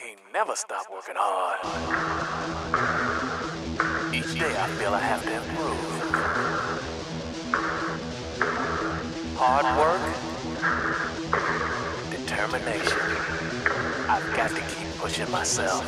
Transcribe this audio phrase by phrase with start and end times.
[0.00, 1.58] king never stop working hard.
[4.14, 5.76] Each day I feel I have to improve.
[9.36, 10.00] Hard work,
[12.10, 12.98] determination.
[14.08, 15.84] I've got to keep pushing myself.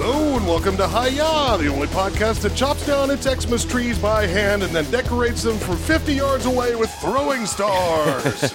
[0.00, 4.28] Hello and welcome to Hiya, the only podcast that chops down its Xmas trees by
[4.28, 8.54] hand and then decorates them from 50 yards away with throwing stars.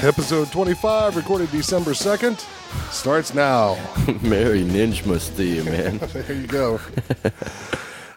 [0.00, 2.38] Episode 25, recorded December 2nd,
[2.92, 3.74] starts now.
[4.22, 5.98] Merry Ninjamas to you, man.
[6.12, 6.80] There you go.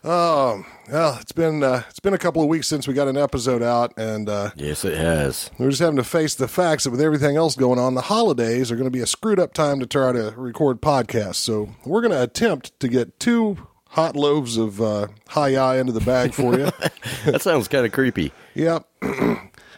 [0.08, 3.18] Um, well, it's been uh, it's been a couple of weeks since we got an
[3.18, 5.50] episode out, and uh, yes, it has.
[5.58, 8.72] we're just having to face the facts that with everything else going on, the holidays
[8.72, 11.36] are going to be a screwed up time to try to record podcasts.
[11.36, 13.58] So we're going to attempt to get two
[13.90, 16.70] hot loaves of uh, Hiya into the bag for you.
[17.26, 18.32] That sounds kind of creepy.
[18.54, 18.88] yep.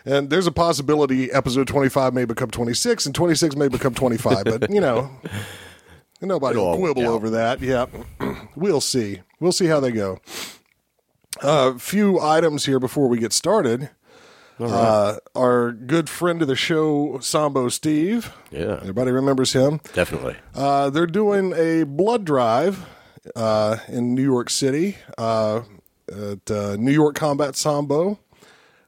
[0.06, 4.70] and there's a possibility episode 25 may become 26 and 26 may become 25, but
[4.70, 5.10] you know,
[6.22, 7.62] nobody will quibble over that.
[7.62, 7.90] Yep.
[8.56, 9.22] we'll see.
[9.40, 10.20] We'll see how they go.
[11.42, 13.90] A few items here before we get started.
[14.60, 18.34] Uh, our good friend of the show, Sambo Steve.
[18.50, 19.80] Yeah, Everybody remembers him.
[19.94, 20.36] definitely.
[20.56, 22.84] Uh, they're doing a blood drive
[23.36, 25.62] uh, in New York City uh,
[26.12, 28.18] at uh, New York Combat Sambo.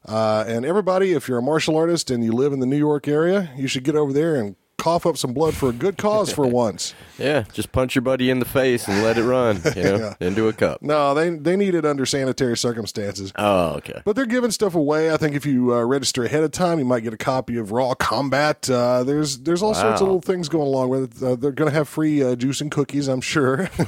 [0.07, 3.07] Uh, and everybody, if you're a martial artist and you live in the New York
[3.07, 6.31] area, you should get over there and cough up some blood for a good cause
[6.33, 6.93] for once.
[7.17, 10.27] Yeah, just punch your buddy in the face and let it run, you know, Yeah.
[10.27, 10.81] into a cup.
[10.81, 13.31] No, they they need it under sanitary circumstances.
[13.35, 14.01] Oh, okay.
[14.05, 15.11] But they're giving stuff away.
[15.13, 17.71] I think if you uh, register ahead of time, you might get a copy of
[17.71, 18.69] Raw Combat.
[18.69, 21.23] Uh, there's there's all sorts of little things going along with it.
[21.23, 23.69] Uh, they're going to have free uh, juice and cookies, I'm sure.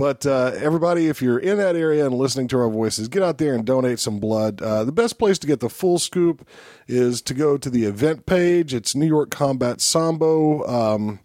[0.00, 3.36] but uh, everybody, if you're in that area and listening to our voices, get out
[3.36, 4.62] there and donate some blood.
[4.62, 6.48] Uh, the best place to get the full scoop
[6.88, 8.72] is to go to the event page.
[8.72, 10.66] It's New York Combat Sambo.
[10.66, 11.20] Um,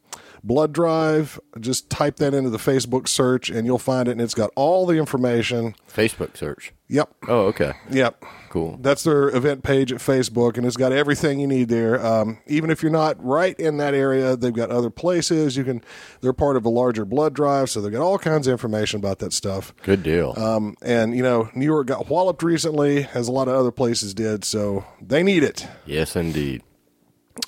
[0.45, 4.35] Blood Drive, just type that into the Facebook search and you'll find it, and it's
[4.35, 5.73] got all the information.
[5.91, 6.71] Facebook search.
[6.87, 7.73] Yep, Oh, okay.
[7.89, 8.23] yep.
[8.49, 8.77] Cool.
[8.79, 11.99] That's their event page at Facebook, and it's got everything you need there.
[12.05, 15.57] Um, even if you're not right in that area, they've got other places.
[15.57, 15.81] You can.
[16.21, 19.17] They're part of a larger blood drive, so they've got all kinds of information about
[19.19, 19.73] that stuff.
[19.81, 20.35] Good deal.
[20.37, 24.13] Um, and you know, New York got walloped recently, as a lot of other places
[24.13, 25.67] did, so they need it.
[25.87, 26.61] yes, indeed.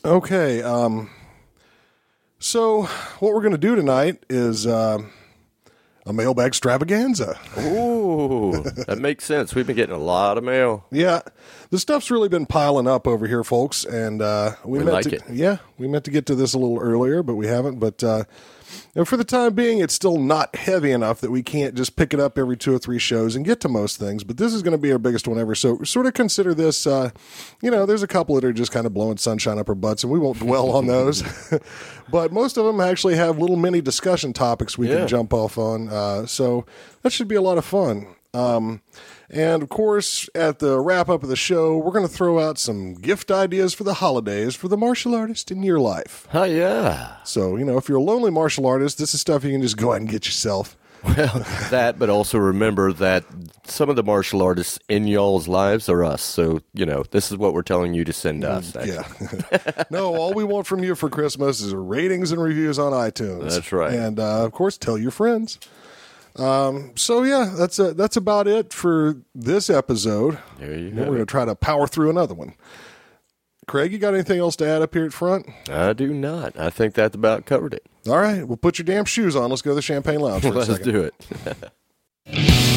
[0.03, 0.61] Okay.
[0.63, 1.09] Um,
[2.39, 2.83] so
[3.19, 5.11] what we're going to do tonight is um
[6.05, 7.37] a mailbag extravaganza.
[7.59, 9.53] Ooh, that makes sense.
[9.53, 10.85] We've been getting a lot of mail.
[10.89, 11.19] Yeah,
[11.69, 15.03] the stuff's really been piling up over here, folks, and uh, we, We meant like
[15.05, 15.15] to.
[15.15, 15.23] it.
[15.29, 17.79] Yeah, we meant to get to this a little earlier, but we haven't.
[17.79, 18.23] But uh,
[18.95, 22.13] and for the time being, it's still not heavy enough that we can't just pick
[22.13, 24.23] it up every two or three shows and get to most things.
[24.23, 26.85] But this is going to be our biggest one ever, so sort of consider this.
[26.87, 27.11] Uh,
[27.61, 30.03] you know, there's a couple that are just kind of blowing sunshine up our butts,
[30.03, 31.23] and we won't dwell on those.
[32.09, 34.97] but most of them actually have little mini discussion topics we Yeah.
[34.99, 35.89] can jump off on.
[35.89, 36.65] Uh, so
[37.03, 38.07] that should be a lot of fun.
[38.33, 38.81] Um,
[39.29, 42.57] and of course, at the wrap up of the show, we're going to throw out
[42.57, 46.27] some gift ideas for the holidays for the martial artist in your life.
[46.33, 47.17] Oh, yeah.
[47.23, 49.77] So, you know, if you're a lonely martial artist, this is stuff you can just
[49.77, 50.77] go out and get yourself.
[51.03, 53.23] Well, that, but also remember that
[53.65, 56.21] some of the martial artists in y'all's lives are us.
[56.21, 58.75] So, you know, this is what we're telling you to send us.
[58.75, 59.07] Yeah.
[59.89, 63.51] no, all we want from you for Christmas is ratings and reviews on iTunes.
[63.51, 63.93] That's right.
[63.93, 65.59] And uh, of course, tell your friends.
[66.37, 70.37] Um, so yeah, that's uh that's about it for this episode.
[70.59, 71.01] There you go.
[71.01, 72.53] We're going to try to power through another one.
[73.67, 75.45] Craig, you got anything else to add up here at front?
[75.69, 76.57] I do not.
[76.57, 77.85] I think that's about covered it.
[78.07, 79.49] All right, well, put your damn shoes on.
[79.49, 81.11] Let's go to the Champagne Lounge for Let's do
[82.25, 82.73] it.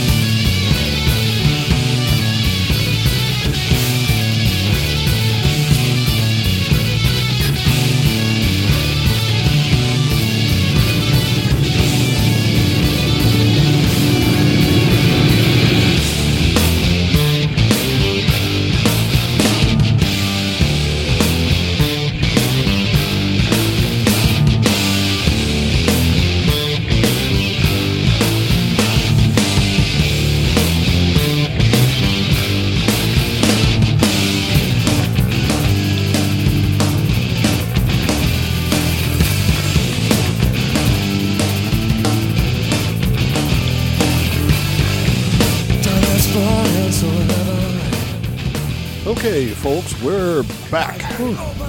[49.20, 50.98] Okay, folks, we're back.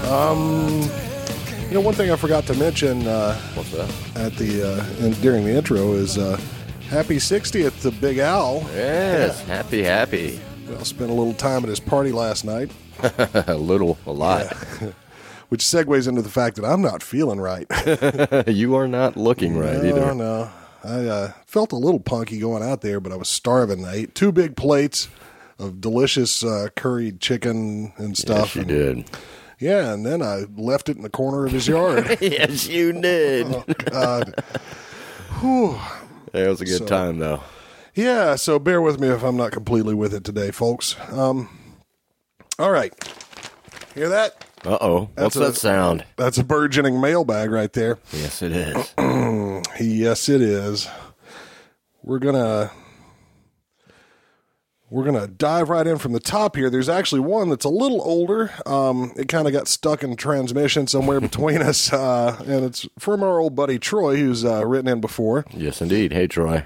[0.09, 0.89] Um,
[1.68, 3.89] you know, one thing I forgot to mention uh, What's that?
[4.15, 6.39] at the uh, in, during the intro is uh,
[6.88, 8.62] happy 60th to Big Al.
[8.74, 10.39] Yes, happy, happy.
[10.69, 12.71] Well, spent a little time at his party last night,
[13.03, 14.45] a little, a lot.
[15.50, 17.68] which segues into the fact that I'm not feeling right.
[18.48, 20.00] you are not looking right either.
[20.00, 20.15] no, either.
[20.15, 20.51] no.
[20.86, 23.83] I uh, felt a little punky going out there, but I was starving.
[23.83, 25.09] I ate two big plates
[25.62, 28.56] of delicious uh, curried chicken and stuff.
[28.56, 28.69] Yes, you and-
[29.06, 29.10] did.
[29.60, 32.18] Yeah, and then I left it in the corner of his yard.
[32.22, 33.48] yes, you did.
[33.92, 34.34] God.
[35.40, 35.78] Whew.
[36.34, 37.44] It was a good So- time, though.
[37.94, 40.96] Yeah, so bear with me if I'm not completely with it today, folks.
[41.12, 41.50] Um,
[42.58, 42.92] all right.
[43.94, 44.46] Hear that?
[44.66, 45.10] Uh oh.
[45.16, 46.06] What's a- that sound?
[46.16, 48.00] That's a burgeoning mailbag right there.
[48.13, 48.94] Yes, it is.
[49.80, 50.88] Yes, it is.
[52.04, 52.72] We're gonna
[54.92, 56.70] we're gonna dive right in from the top here.
[56.70, 58.52] There's actually one that's a little older.
[58.66, 63.24] Um, it kind of got stuck in transmission somewhere between us, uh, and it's from
[63.24, 65.46] our old buddy Troy, who's uh, written in before.
[65.52, 66.12] yes, indeed.
[66.12, 66.66] Hey, Troy.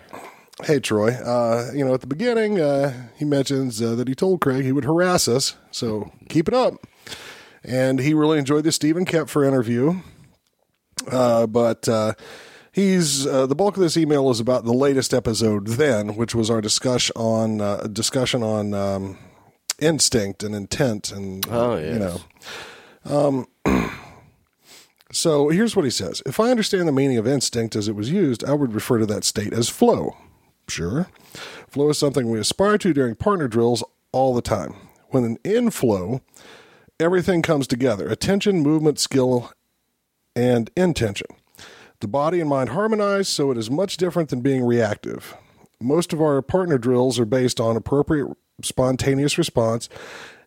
[0.64, 1.12] Hey, Troy.
[1.12, 4.72] Uh, you know, at the beginning, uh, he mentions uh, that he told Craig he
[4.72, 6.88] would harass us, so keep it up.
[7.64, 10.00] And he really enjoyed the Stephen Kepfer interview.
[11.12, 12.14] Uh, but uh,
[12.76, 16.50] he's uh, the bulk of this email is about the latest episode, then, which was
[16.50, 19.18] our discussion on uh, discussion on um,
[19.80, 22.22] instinct and intent, and Oh, you know.
[23.06, 23.48] Um,
[25.12, 28.12] so here's what he says: If I understand the meaning of instinct as it was
[28.12, 30.18] used, I would refer to that state as flow.
[30.68, 31.08] Sure.
[31.70, 34.74] Flow is something we aspire to during partner drills all the time.
[35.10, 36.22] When an in flow,
[37.00, 39.54] everything comes together attention, movement, skill,
[40.36, 41.28] and intention.
[42.02, 45.36] The body and mind harmonize, so it is much different than being reactive.
[45.80, 48.28] Most of our partner drills are based on appropriate
[48.62, 49.90] spontaneous response,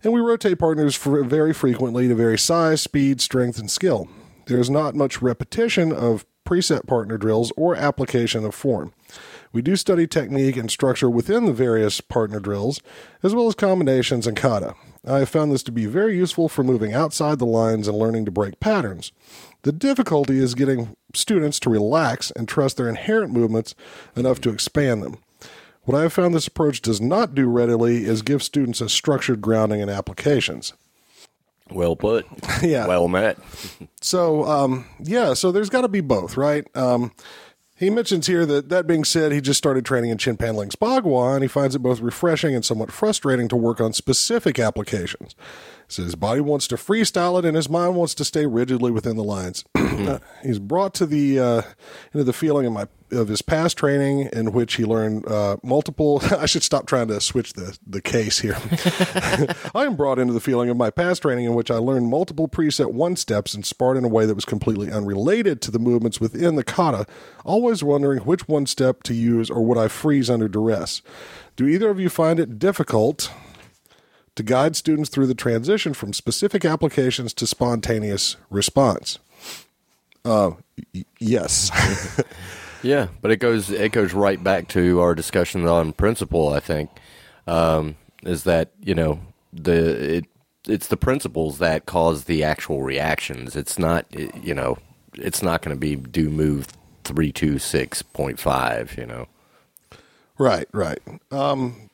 [0.04, 4.08] and we rotate partners very frequently to vary size, speed, strength, and skill.
[4.46, 8.92] There is not much repetition of preset partner drills or application of form.
[9.52, 12.80] We do study technique and structure within the various partner drills,
[13.22, 14.74] as well as combinations and kata.
[15.08, 18.24] I have found this to be very useful for moving outside the lines and learning
[18.26, 19.12] to break patterns.
[19.62, 23.74] The difficulty is getting students to relax and trust their inherent movements
[24.14, 25.18] enough to expand them.
[25.82, 29.40] What I have found this approach does not do readily is give students a structured
[29.40, 30.74] grounding in applications.
[31.70, 32.26] Well put.
[32.62, 32.86] Yeah.
[32.86, 33.38] Well met.
[34.00, 36.66] So, um, yeah, so there's got to be both, right?
[36.76, 37.12] Um,
[37.78, 40.74] he mentions here that that being said, he just started training in Chen Pan Ling's
[40.76, 45.36] Bagua, and he finds it both refreshing and somewhat frustrating to work on specific applications.
[45.88, 49.16] So his body wants to freestyle it, and his mind wants to stay rigidly within
[49.16, 49.64] the lines.
[49.98, 51.62] Uh, He's brought to the uh,
[52.12, 56.20] into the feeling of my of his past training, in which he learned uh, multiple.
[56.38, 58.56] I should stop trying to switch the the case here.
[59.74, 62.46] I am brought into the feeling of my past training in which I learned multiple
[62.46, 66.20] preset one steps and sparred in a way that was completely unrelated to the movements
[66.20, 67.04] within the kata,
[67.44, 71.02] always wondering which one step to use or would I freeze under duress.
[71.56, 73.32] Do either of you find it difficult
[74.38, 79.18] to guide students through the transition from specific applications to spontaneous response?
[80.24, 80.52] Uh,
[80.94, 81.70] y- yes.
[82.82, 86.50] Yeah, but it goes it goes right back to our discussion on principle.
[86.50, 86.90] I think
[87.46, 89.20] um, is that you know
[89.52, 90.24] the it
[90.68, 93.56] it's the principles that cause the actual reactions.
[93.56, 94.78] It's not you know
[95.14, 96.68] it's not going to be do move
[97.02, 98.96] three two six point five.
[98.96, 99.26] You know.
[100.38, 101.00] Right, right.
[101.32, 101.87] Um,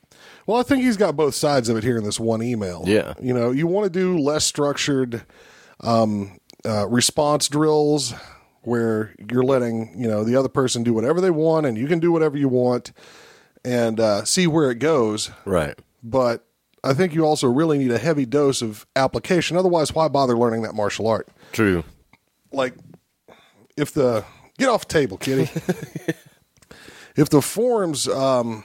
[0.46, 2.84] well, I think he's got both sides of it here in this one email.
[2.86, 3.14] Yeah.
[3.20, 5.22] You know, you want to do less structured
[5.80, 8.14] um, uh, response drills
[8.62, 11.98] where you're letting, you know, the other person do whatever they want and you can
[11.98, 12.92] do whatever you want
[13.64, 15.30] and uh, see where it goes.
[15.44, 15.78] Right.
[16.02, 16.46] But
[16.82, 19.56] I think you also really need a heavy dose of application.
[19.56, 21.28] Otherwise, why bother learning that martial art?
[21.52, 21.84] True.
[22.52, 22.74] like
[23.76, 24.24] if the
[24.58, 25.50] get off the table, kitty.
[27.16, 28.64] if the forms um,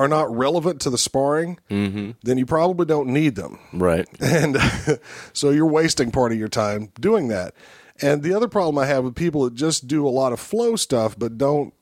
[0.00, 4.08] are not relevant to the sparring, then you probably don't need them, Right.
[4.20, 4.56] and
[5.32, 7.54] so you're wasting part of your time doing that.
[8.02, 10.76] And the other problem I have with people that just do a lot of flow
[10.76, 11.74] stuff but don't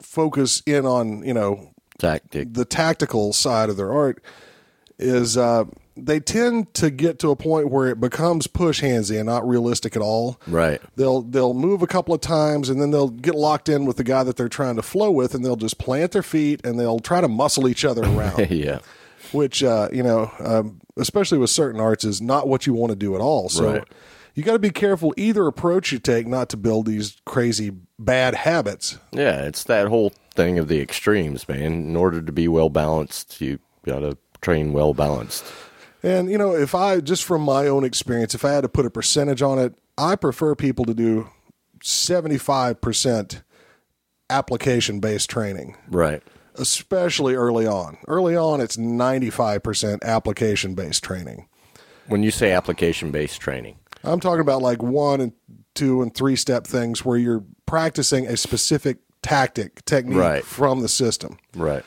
[0.00, 2.54] focus in on you know Tactic.
[2.54, 4.22] the tactical side of their art
[4.98, 5.64] is uh,
[5.96, 9.96] they tend to get to a point where it becomes push handsy and not realistic
[9.96, 10.38] at all.
[10.46, 10.80] Right.
[10.96, 14.04] They'll they'll move a couple of times and then they'll get locked in with the
[14.04, 17.00] guy that they're trying to flow with and they'll just plant their feet and they'll
[17.00, 18.80] try to muscle each other around, yeah.
[19.32, 22.96] which uh, you know, um, especially with certain arts, is not what you want to
[22.96, 23.48] do at all.
[23.48, 23.72] So.
[23.72, 23.84] Right.
[24.34, 28.34] You got to be careful either approach you take not to build these crazy bad
[28.34, 28.98] habits.
[29.10, 29.46] Yeah.
[29.46, 31.72] It's that whole thing of the extremes, man.
[31.72, 35.44] In order to be well balanced, you got to train well balanced.
[36.02, 38.86] And you know, if I just from my own experience, if I had to put
[38.86, 41.28] a percentage on it, I prefer people to do
[41.82, 43.42] seventy five percent
[44.30, 45.76] application based training.
[45.88, 46.22] Right.
[46.58, 47.98] especially early on.
[48.08, 51.48] Early on, it's 95% application based training.
[52.06, 55.32] When you say application based training, I'm talking about like one and
[55.74, 60.44] two and three step things where you're practicing a specific tactic, technique Right.
[60.44, 61.36] from the system.
[61.54, 61.84] right?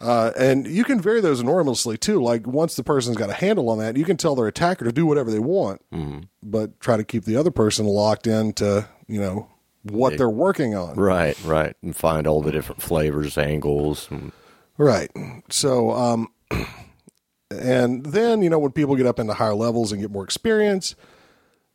[0.00, 2.22] Uh, and you can vary those enormously too.
[2.22, 4.92] Like once the person's got a handle on that, you can tell their attacker to
[4.92, 6.20] do whatever they want, Mm-hmm.
[6.42, 9.48] but try to keep the other person locked into, you know,
[9.84, 10.96] what they're working on.
[10.96, 14.08] Right, right, and find all the different flavors, angles.
[14.10, 14.32] And,
[14.78, 15.10] Right.
[15.48, 16.28] So, um,
[17.50, 20.94] and then, you know, when people get up into higher levels and get more experience,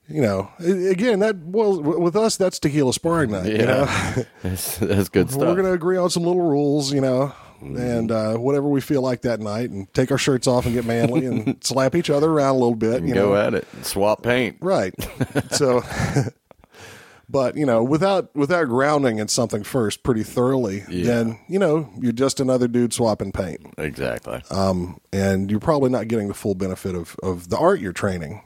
[0.07, 3.45] you know, again, that, well, with us, that's tequila sparring night.
[3.47, 3.85] You know?
[4.43, 5.41] that's, that's good stuff.
[5.41, 9.01] We're going to agree on some little rules, you know, and uh, whatever we feel
[9.01, 12.29] like that night and take our shirts off and get manly and slap each other
[12.29, 13.03] around a little bit.
[13.03, 13.35] You Go know?
[13.35, 13.67] at it.
[13.83, 14.57] Swap paint.
[14.59, 14.93] Right.
[15.51, 15.81] so,
[17.29, 21.05] but you know, without without grounding in something first pretty thoroughly, Yeah.
[21.05, 24.41] then you know you're just another dude swapping paint, Exactly.
[24.51, 28.41] um, and you're probably not getting the full benefit of of the art you're training.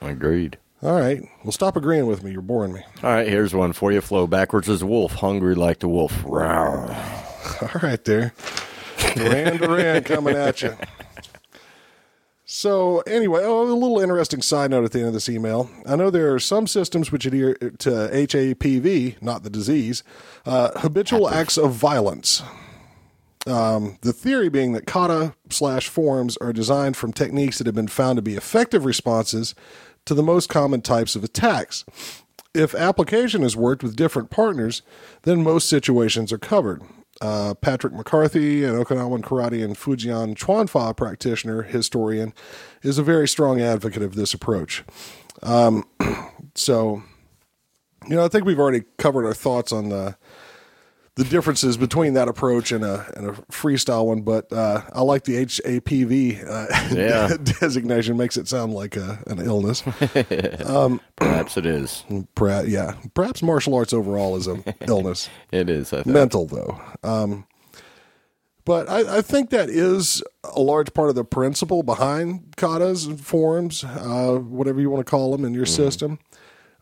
[0.00, 0.58] Agreed.
[0.80, 2.30] All right, well, stop agreeing with me.
[2.30, 2.82] You're boring me.
[3.02, 4.00] All right, here's one for you.
[4.00, 6.12] Flow backwards as a wolf, hungry like the wolf.
[6.22, 6.94] Rawr.
[7.62, 8.32] All right, there,
[9.14, 10.76] Duran Duran coming at you.
[12.50, 15.70] So anyway, oh, a little interesting side note at the end of this email.
[15.86, 20.02] I know there are some systems which adhere to HAPV, not the disease,
[20.46, 22.42] uh, habitual acts of violence.
[23.46, 27.86] Um, the theory being that kata slash forms are designed from techniques that have been
[27.86, 29.54] found to be effective responses
[30.06, 31.84] to the most common types of attacks.
[32.54, 34.80] If application is worked with different partners,
[35.22, 36.82] then most situations are covered.
[37.20, 42.32] Uh, Patrick McCarthy, an Okinawan karate and Fujian Chuanfa practitioner historian,
[42.82, 44.84] is a very strong advocate of this approach.
[45.42, 45.84] Um,
[46.54, 47.02] so,
[48.08, 50.16] you know, I think we've already covered our thoughts on the
[51.18, 55.24] the differences between that approach and a and a freestyle one, but uh, I like
[55.24, 57.36] the HAPV uh, Yeah.
[57.60, 58.16] designation.
[58.16, 59.82] Makes it sound like a, an illness.
[61.16, 62.04] Perhaps it is.
[62.34, 65.28] Perhaps, yeah, perhaps martial arts overall is an illness.
[65.50, 65.92] It is.
[65.92, 66.02] I.
[66.06, 66.80] Mental though.
[67.02, 67.46] Um,
[68.64, 73.18] but I, I think that is a large part of the principle behind katas and
[73.20, 76.18] forms, uh, whatever you want to call them in your system.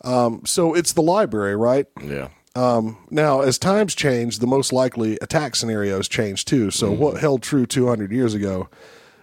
[0.04, 1.86] Um, so it's the library, right?
[2.02, 2.28] Yeah.
[2.56, 6.70] Um, now, as times change, the most likely attack scenarios change too.
[6.70, 8.68] So, what held true 200 years ago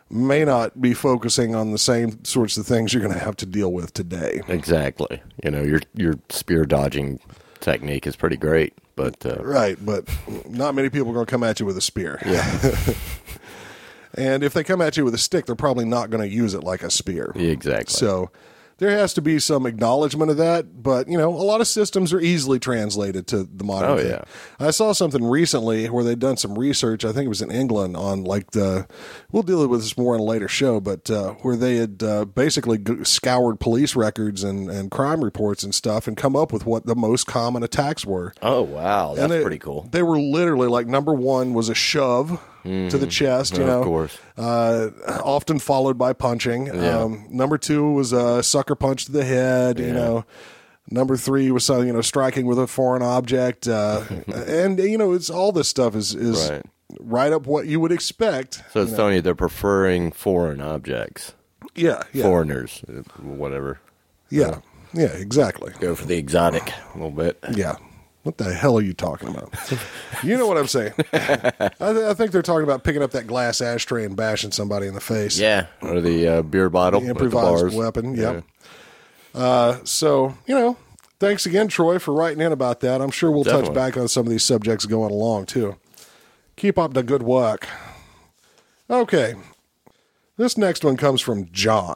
[0.09, 3.45] may not be focusing on the same sorts of things you're going to have to
[3.47, 4.41] deal with today.
[4.47, 5.21] Exactly.
[5.43, 7.19] You know, your your spear dodging
[7.59, 10.07] technique is pretty great, but uh, Right, but
[10.47, 12.19] not many people are going to come at you with a spear.
[12.25, 12.93] yeah,
[14.15, 16.53] And if they come at you with a stick, they're probably not going to use
[16.53, 17.31] it like a spear.
[17.35, 17.93] exactly.
[17.93, 18.29] So
[18.77, 20.81] there has to be some acknowledgement of that.
[20.83, 24.09] But, you know, a lot of systems are easily translated to the modern Oh, thing.
[24.09, 24.23] yeah.
[24.59, 27.05] I saw something recently where they'd done some research.
[27.05, 28.87] I think it was in England on like the,
[29.31, 32.25] we'll deal with this more in a later show, but uh, where they had uh,
[32.25, 36.85] basically scoured police records and, and crime reports and stuff and come up with what
[36.85, 38.33] the most common attacks were.
[38.41, 39.87] oh wow, that's they- pretty cool.
[39.91, 43.79] They were literally like number one was a shove to the chest, you know.
[43.79, 44.17] Of course.
[44.37, 44.89] uh,
[45.23, 46.67] often followed by punching.
[46.67, 46.99] Yeah.
[47.01, 50.25] Um, number two was a sucker punch to the head, you know.
[50.89, 55.13] Number three was something, you know, striking with a foreign object, uh, and you know,
[55.13, 56.61] it's all this stuff is is Right.
[56.99, 58.61] right, up what you would expect.
[58.71, 61.33] So it's telling you they're preferring foreign objects,
[61.75, 63.79] Yeah, yeah, foreigners, uh, whatever.
[64.29, 64.59] yeah,
[64.93, 65.71] yeah, exactly.
[65.79, 67.39] Go for the exotic a little bit.
[67.55, 67.75] Yeah.
[68.23, 69.53] What the hell are you talking about?
[70.23, 70.93] you know what I'm saying.
[71.13, 71.17] I,
[71.69, 74.93] th- I think they're talking about picking up that glass ashtray and bashing somebody in
[74.93, 75.37] the face.
[75.37, 77.75] Yeah, or the uh, beer bottle, The at the improvised bars.
[77.75, 78.15] weapon.
[78.15, 78.43] Yep.
[79.35, 80.77] Uh, so, you know,
[81.19, 83.01] thanks again, Troy, for writing in about that.
[83.01, 85.75] I'm sure we'll touch back on some of these subjects going along, too.
[86.55, 87.67] Keep up the good work.
[88.89, 89.33] Okay.
[90.37, 91.95] This next one comes from John.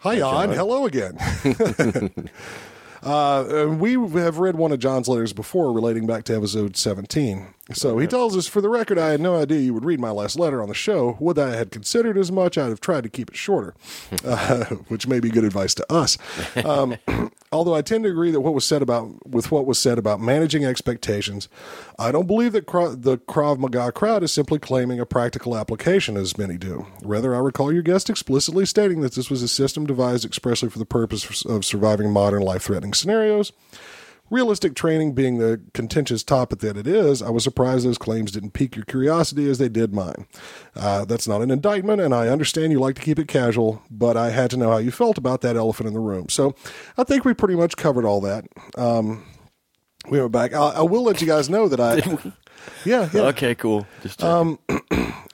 [0.00, 0.48] Hi, John.
[0.48, 0.56] John.
[0.56, 1.18] Hello again.
[3.02, 7.54] Uh, we have read one of John's letters before relating back to episode 17.
[7.72, 10.10] So he tells us, For the record, I had no idea you would read my
[10.10, 11.16] last letter on the show.
[11.20, 13.74] Would that I had considered as much, I'd have tried to keep it shorter,
[14.24, 16.18] uh, which may be good advice to us.
[16.64, 16.96] Um,
[17.52, 20.20] although I tend to agree that what was said about with what was said about
[20.20, 21.48] managing expectations,
[21.98, 26.38] I don't believe that the Krav Maga crowd is simply claiming a practical application, as
[26.38, 26.86] many do.
[27.02, 30.78] Rather, I recall your guest explicitly stating that this was a system devised expressly for
[30.78, 33.52] the purpose of surviving modern life-threatening scenarios.
[34.30, 38.52] Realistic training being the contentious topic that it is, I was surprised those claims didn't
[38.52, 40.26] pique your curiosity as they did mine.
[40.76, 44.16] Uh, that's not an indictment, and I understand you like to keep it casual, but
[44.16, 46.28] I had to know how you felt about that elephant in the room.
[46.28, 46.54] So
[46.96, 48.44] I think we pretty much covered all that.
[48.78, 49.24] Um,
[50.08, 50.54] We went back.
[50.54, 52.32] I, I will let you guys know that I.
[52.84, 53.22] Yeah, yeah.
[53.22, 53.86] Okay, cool.
[54.02, 54.58] Just Um.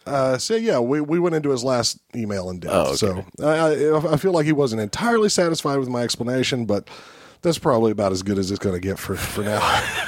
[0.07, 2.73] Uh, so yeah, we, we went into his last email in depth.
[2.73, 2.97] Oh, okay.
[2.97, 6.88] So I, I I feel like he wasn't entirely satisfied with my explanation, but
[7.47, 9.61] that's probably about as good as it's going to get for for now.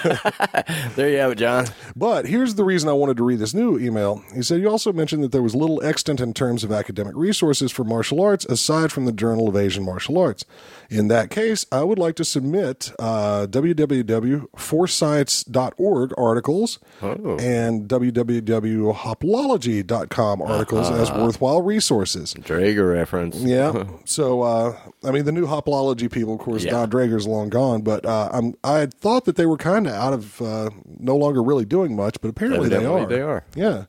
[0.96, 1.66] there you have it, John.
[1.94, 4.24] But here's the reason I wanted to read this new email.
[4.34, 7.70] He said, You also mentioned that there was little extant in terms of academic resources
[7.70, 10.44] for martial arts aside from the Journal of Asian Martial Arts.
[10.90, 17.36] In that case, I would like to submit uh, www.forscience.org articles Oh.
[17.38, 22.32] and www.hoplology.com articles as worthwhile resources.
[22.34, 23.36] Draeger reference.
[23.36, 23.84] Yeah.
[24.08, 26.70] So, uh, I mean, the new Hoplology people, of course, Yeah.
[26.70, 29.92] Donn Draeger's long gone, but uh, I'm, I had thought that they were kind of
[29.92, 33.04] out of, uh, no longer really doing much, but apparently they are.
[33.06, 33.44] they are.
[33.54, 33.84] Yeah.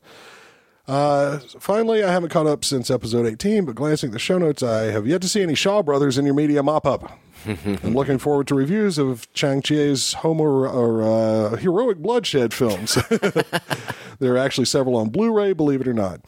[0.89, 4.63] Uh, finally, I haven't caught up since episode 18, but glancing at the show notes,
[4.63, 7.19] I have yet to see any Shaw Brothers in your media mop up.
[7.45, 12.95] I'm looking forward to reviews of Chang Cheh's Homo or uh, heroic bloodshed films.
[14.19, 16.21] there are actually several on Blu-ray, believe it or not.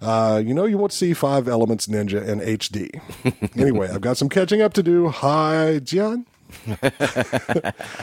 [0.00, 3.00] Uh, you know, you want to see Five Elements Ninja in HD.
[3.56, 5.08] anyway, I've got some catching up to do.
[5.08, 6.26] Hi, John.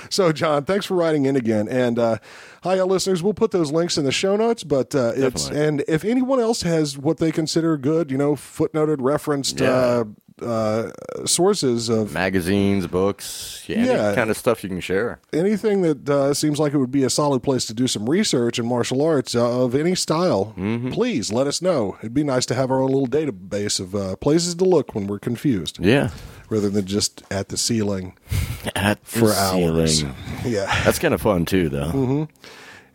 [0.10, 1.68] So, John, thanks for writing in again.
[1.68, 2.18] And uh,
[2.64, 3.22] hi, uh, listeners.
[3.24, 4.64] We'll put those links in the show notes.
[4.64, 8.98] But uh, it's and if anyone else has what they consider good, you know, footnoted,
[9.00, 9.70] referenced Yeah.
[9.70, 10.04] uh,
[10.42, 10.92] uh,
[11.26, 13.92] sources of Magazines, books, yeah, Yeah.
[14.08, 15.20] any kind of stuff you can share.
[15.32, 18.60] anything that uh, seems like it would be a solid place to do some research
[18.60, 20.92] in martial arts uh, of any style, Mm-hmm.
[20.92, 21.96] please let us know.
[22.02, 25.08] It'd be nice to have our own little database of uh, places to look when
[25.08, 26.10] we're confused, Yeah.
[26.50, 28.18] Rather than just at the ceiling
[28.76, 30.00] At the for hours.
[30.00, 30.16] ceiling.
[30.46, 30.66] Yeah.
[30.84, 31.92] That's kind of fun too, though.
[31.92, 32.24] Mm-hmm.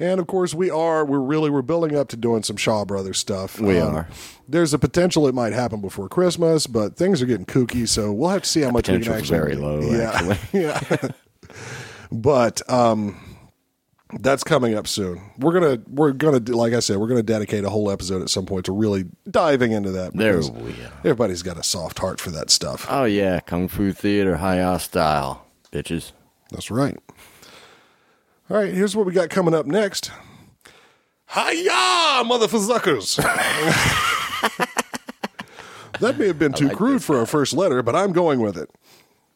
[0.03, 1.05] And of course, we are.
[1.05, 3.61] We're really we're building up to doing some Shaw Brothers stuff.
[3.61, 4.09] Um, We are.
[4.49, 8.31] There's a potential it might happen before Christmas, but things are getting kooky, so we'll
[8.31, 9.37] have to see how much we can actually.
[9.39, 10.61] very low, Yeah, actually.
[10.63, 11.09] yeah.
[12.11, 13.17] but um,
[14.19, 15.21] that's coming up soon.
[15.39, 18.47] We're gonna we're gonna like I said, we're gonna dedicate a whole episode at some
[18.47, 20.15] point to really diving into that.
[20.15, 20.89] There because we go.
[20.99, 22.87] Everybody's got a soft heart for that stuff.
[22.89, 26.13] Oh yeah, kung fu theater, high style, bitches.
[26.51, 26.99] That's right.
[28.51, 30.11] All right, here's what we got coming up next.
[31.33, 33.17] Hiya, motherfuckers!
[36.01, 38.69] that may have been too crude for our first letter, but I'm going with it.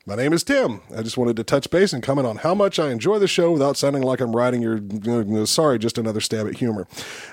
[0.06, 0.82] My name is Tim.
[0.94, 3.50] I just wanted to touch base and comment on how much I enjoy the show
[3.50, 5.46] without sounding like I'm writing your.
[5.46, 6.86] sorry, just another stab at humor.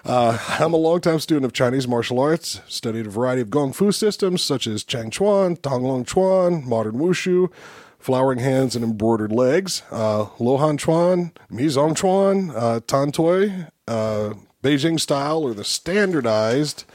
[0.06, 3.92] Uh, I'm a longtime student of Chinese martial arts, studied a variety of Gong Fu
[3.92, 7.52] systems such as Chang Chuan, Chuan, Modern Wushu,
[8.00, 14.34] Flowering Hands and Embroidered Legs, uh, Lohan Chuan, Mi Zong Chuan, uh, Tan Tui, uh,
[14.64, 16.86] Beijing style or the standardized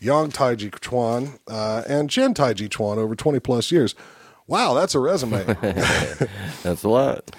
[0.00, 3.94] Yang Taiji Chuan, uh, and Chen Taiji Chuan over 20 plus years.
[4.46, 5.42] Wow, that's a resume.
[6.62, 7.34] That's a lot.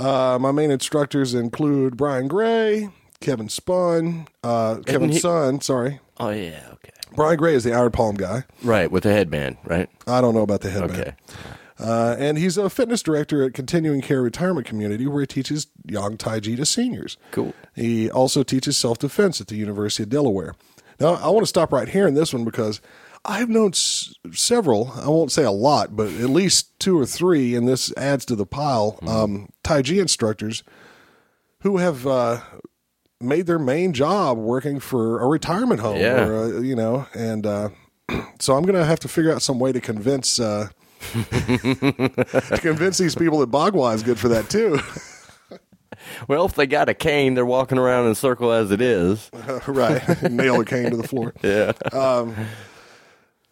[0.00, 2.88] uh, my main instructors include Brian Gray,
[3.20, 6.00] Kevin Spun, uh, Kevin he- Sun, sorry.
[6.18, 6.90] Oh yeah, okay.
[7.14, 8.44] Brian Gray is the Iron Palm guy.
[8.62, 9.88] Right with the headband, right?
[10.06, 11.00] I don't know about the headband.
[11.00, 11.12] Okay.
[11.78, 16.16] Uh, and he's a fitness director at Continuing Care Retirement Community where he teaches Yang
[16.18, 17.16] Taiji to seniors.
[17.30, 17.54] Cool.
[17.76, 20.54] He also teaches self defense at the University of Delaware.
[20.98, 22.80] Now, I want to stop right here in this one because
[23.24, 23.72] I've known
[24.34, 28.24] several, I won't say a lot, but at least two or three, and this adds
[28.26, 30.62] to the pile, um, Taiji instructors
[31.60, 32.40] who have uh,
[33.20, 35.96] made their main job working for a retirement home.
[35.96, 36.26] Yeah.
[36.26, 37.70] Or, uh, you know, and uh,
[38.38, 40.40] so I'm going to have to figure out some way to convince.
[40.40, 40.68] Uh,
[41.12, 44.80] to convince these people that Bagua is good for that too.
[46.26, 49.30] Well, if they got a cane, they're walking around in a circle as it is.
[49.66, 50.30] right.
[50.30, 51.34] Nail a cane to the floor.
[51.42, 51.72] Yeah.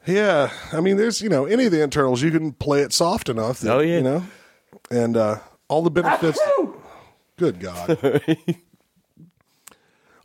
[0.07, 0.51] Yeah.
[0.73, 3.61] I mean, there's, you know, any of the internals, you can play it soft enough
[3.61, 3.97] that, Oh, yeah.
[3.97, 4.25] you know,
[4.91, 5.39] and uh,
[5.69, 6.39] all the benefits.
[7.37, 7.99] Good God.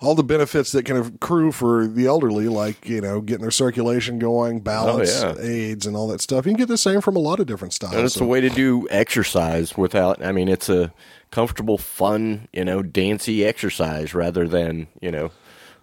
[0.02, 4.18] all the benefits that can accrue for the elderly, like, you know, getting their circulation
[4.18, 5.42] going, balance, Oh, yeah.
[5.48, 6.46] aids, and all that stuff.
[6.46, 7.94] You can get the same from a lot of different styles.
[7.96, 10.24] And it's so- a way to do exercise without.
[10.24, 10.92] I mean, it's a
[11.30, 15.32] comfortable, fun, you know, dancey exercise rather than you know,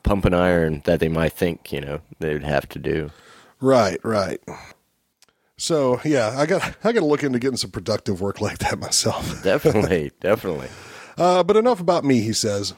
[0.02, 3.11] pump and iron that they might think you know they would have to do.
[3.60, 4.40] Right, right.
[5.56, 8.78] So yeah, I got I got to look into getting some productive work like that
[8.78, 9.42] myself.
[9.42, 10.68] Definitely, definitely.
[11.16, 12.74] Uh, but enough about me, he says.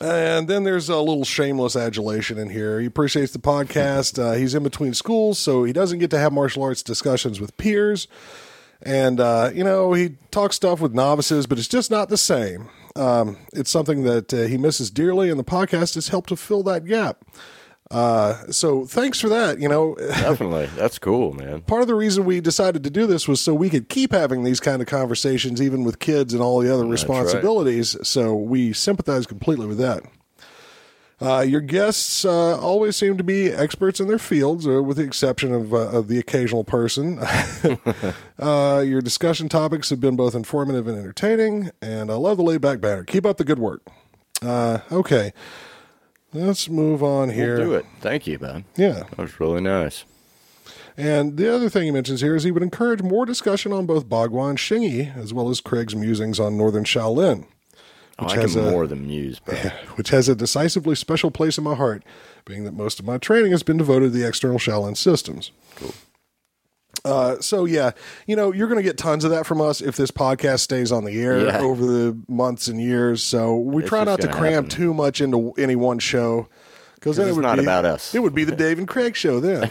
[0.00, 2.80] And then there's a little shameless adulation in here.
[2.80, 4.20] He appreciates the podcast.
[4.20, 7.56] Uh, he's in between schools, so he doesn't get to have martial arts discussions with
[7.56, 8.08] peers.
[8.82, 12.68] And, uh, you know, he talks stuff with novices, but it's just not the same.
[12.96, 16.64] Um, it's something that uh, he misses dearly, and the podcast has helped to fill
[16.64, 17.24] that gap.
[17.92, 19.60] Uh, so thanks for that.
[19.60, 20.66] You know, Definitely.
[20.76, 21.60] That's cool, man.
[21.62, 24.44] part of the reason we decided to do this was so we could keep having
[24.44, 26.90] these kind of conversations, even with kids and all the other right.
[26.92, 27.96] responsibilities.
[28.02, 30.02] So we sympathize completely with that.
[31.20, 35.04] Uh, your guests uh, always seem to be experts in their fields, uh, with the
[35.04, 37.20] exception of, uh, of the occasional person.
[38.40, 42.60] uh, your discussion topics have been both informative and entertaining, and I love the laid
[42.60, 43.04] back banner.
[43.04, 43.82] Keep up the good work.
[44.40, 45.32] Uh, okay,
[46.32, 47.56] let's move on here.
[47.58, 47.86] We'll do it.
[48.00, 48.64] Thank you, man.
[48.76, 49.04] Yeah.
[49.10, 50.04] That was really nice.
[50.96, 54.06] And the other thing he mentions here is he would encourage more discussion on both
[54.08, 57.46] Bagua and Xingyi, as well as Craig's musings on Northern Shaolin,
[58.18, 59.54] Oh, Which I has can a- more than muse, bro.
[59.96, 62.02] which has a decisively special place in my heart,
[62.44, 65.50] being that most of my training has been devoted to the external Shaolin systems.
[65.76, 65.94] Cool.
[67.04, 67.90] Uh, so yeah,
[68.26, 70.92] you know you're going to get tons of that from us if this podcast stays
[70.92, 71.58] on the air Yeah.
[71.60, 73.22] over the months and years.
[73.22, 74.68] So we It's try not to cram happen.
[74.70, 76.48] too much into any one show
[76.94, 78.14] because then it it's would not be, about us.
[78.14, 79.68] It would be the Dave and Craig show then.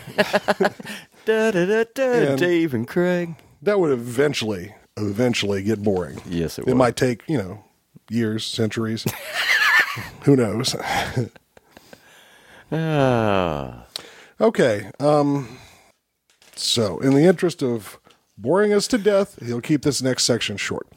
[1.25, 3.35] Da, da, da, da, And- Dave and Craig.
[3.61, 6.19] that would eventually eventually get boring.
[6.27, 7.63] Yes, it It might take, you know,
[8.09, 9.05] years, centuries.
[10.23, 10.75] Who knows?
[12.71, 13.85] Ah,
[14.39, 14.91] okay.
[14.99, 15.57] Um
[16.55, 17.99] so, in the interest of
[18.37, 20.87] boring us to death, he'll keep this next section short.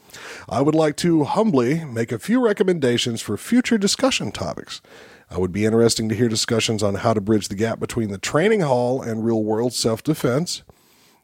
[0.49, 4.81] I would like to humbly make a few recommendations for future discussion topics.
[5.29, 8.17] I would be interesting to hear discussions on how to bridge the gap between the
[8.17, 10.63] training hall and real world self defense.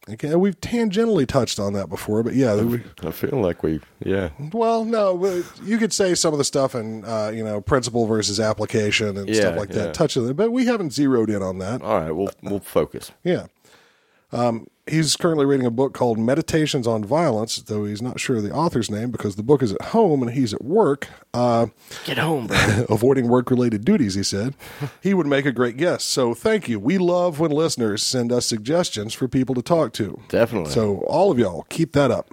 [0.09, 4.29] Okay, we've tangentially touched on that before, but yeah, we, I feel like we, yeah.
[4.51, 8.39] Well, no, you could say some of the stuff and uh, you know principle versus
[8.39, 9.75] application and stuff like yeah.
[9.75, 9.93] that.
[9.93, 11.83] Touch on it, but we haven't zeroed in on that.
[11.83, 13.11] All right, we'll we'll focus.
[13.23, 13.45] Yeah.
[14.31, 18.43] Um, he's currently reading a book called Meditations on Violence, though he's not sure of
[18.43, 21.07] the author's name because the book is at home and he's at work.
[21.33, 21.67] Uh,
[22.05, 22.85] Get home, bro.
[22.89, 24.55] avoiding work related duties, he said.
[25.01, 26.09] he would make a great guest.
[26.09, 26.79] So thank you.
[26.79, 30.19] We love when listeners send us suggestions for people to talk to.
[30.29, 30.71] Definitely.
[30.71, 32.29] So all of y'all, keep that up.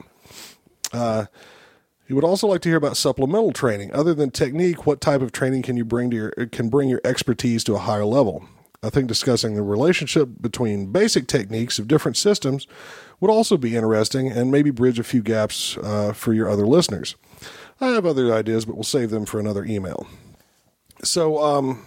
[0.93, 1.27] Uh,
[2.07, 3.93] he would also like to hear about supplemental training.
[3.93, 7.03] Other than technique, what type of training can you bring to your can bring your
[7.05, 8.49] expertise to a higher level?
[8.83, 12.67] I think discussing the relationship between basic techniques of different systems
[13.21, 17.17] would also be interesting and maybe bridge a few gaps uh, for your other listeners.
[17.81, 20.07] I have other ideas, but we'll save them for another email.
[21.03, 21.87] So, um,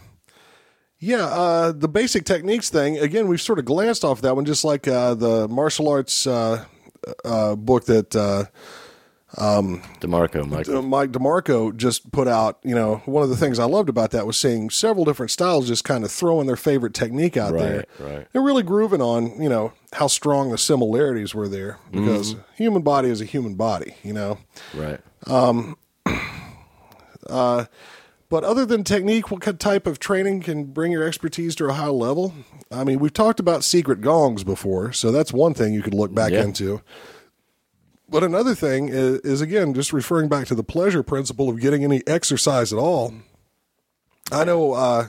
[0.99, 4.63] yeah, uh, the basic techniques thing, again, we've sort of glanced off that one, just
[4.63, 6.65] like uh, the martial arts uh,
[7.25, 8.49] uh, book that
[9.37, 9.61] uh,
[10.01, 10.67] DeMarco, Mike.
[10.67, 12.59] uh, Mike DeMarco just put out.
[12.63, 15.67] You know, one of the things I loved about that was seeing several different styles
[15.67, 17.85] just kind of throwing their favorite technique out there.
[17.99, 18.27] Right, right.
[18.33, 23.09] And really grooving on, you know, how strong the similarities were there because human body
[23.09, 24.37] is a human body, you know.
[24.73, 24.99] Right.
[25.27, 25.77] Um,
[27.29, 27.65] uh,
[28.29, 31.73] But other than technique, what kind- type of training can bring your expertise to a
[31.73, 32.33] high level?
[32.71, 36.13] I mean, we've talked about secret gongs before, so that's one thing you could look
[36.13, 36.43] back Yeah.
[36.43, 36.81] into.
[38.11, 41.83] But another thing is, is, again, just referring back to the pleasure principle of getting
[41.83, 43.13] any exercise at all.
[44.31, 45.07] I know uh,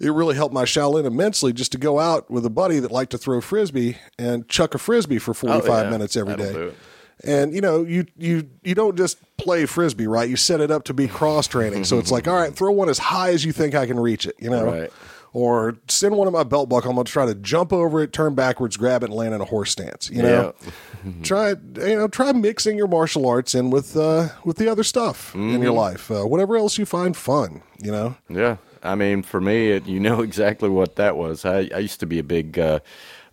[0.00, 3.12] it really helped my Shaolin immensely just to go out with a buddy that liked
[3.12, 5.90] to throw frisbee and chuck a frisbee for 45 Oh, yeah.
[5.90, 6.74] minutes every That'll day.
[7.22, 10.28] And you know, you you you don't just play frisbee, right?
[10.28, 11.84] You set it up to be cross training.
[11.84, 14.26] so it's like, all right, throw one as high as you think I can reach
[14.26, 14.92] it, you know, Right.
[15.34, 16.90] Or send one of my belt buckle.
[16.90, 19.44] I'm gonna try to jump over it, turn backwards, grab it, and land in a
[19.44, 20.08] horse stance.
[20.08, 20.54] You know,
[21.22, 25.34] try you know try mixing your martial arts in with uh, with the other stuff
[25.34, 27.62] in your life, uh, whatever else you find fun.
[27.82, 31.44] You know, Yeah, I mean, for me, it, you know exactly what that was.
[31.44, 32.78] I, I used to be a big, uh,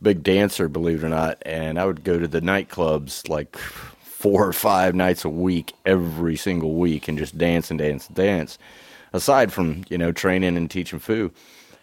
[0.01, 4.47] big dancer, believe it or not, and I would go to the nightclubs like four
[4.47, 8.57] or five nights a week, every single week, and just dance and dance and dance.
[9.13, 11.31] Aside from you know training and teaching fu,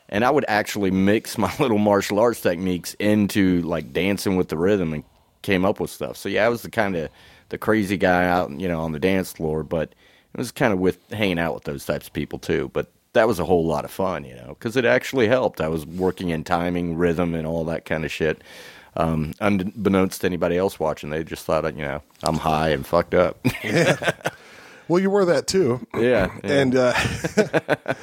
[0.08, 4.56] and I would actually mix my little martial arts techniques into like dancing with the
[4.56, 5.04] rhythm and
[5.42, 6.16] came up with stuff.
[6.16, 7.10] So yeah, I was the kind of
[7.50, 9.94] the crazy guy out, you know, on the dance floor, but
[10.34, 12.70] it was kind of with hanging out with those types of people too.
[12.72, 15.60] But that was a whole lot of fun, you know, because it actually helped.
[15.60, 18.42] I was working in timing, rhythm, and all that kind of shit.
[18.96, 23.14] Um, unbeknownst to anybody else watching, they just thought, you know, I'm high and fucked
[23.14, 23.38] up.
[24.88, 26.50] well, you were that too, yeah, yeah.
[26.50, 26.92] and uh,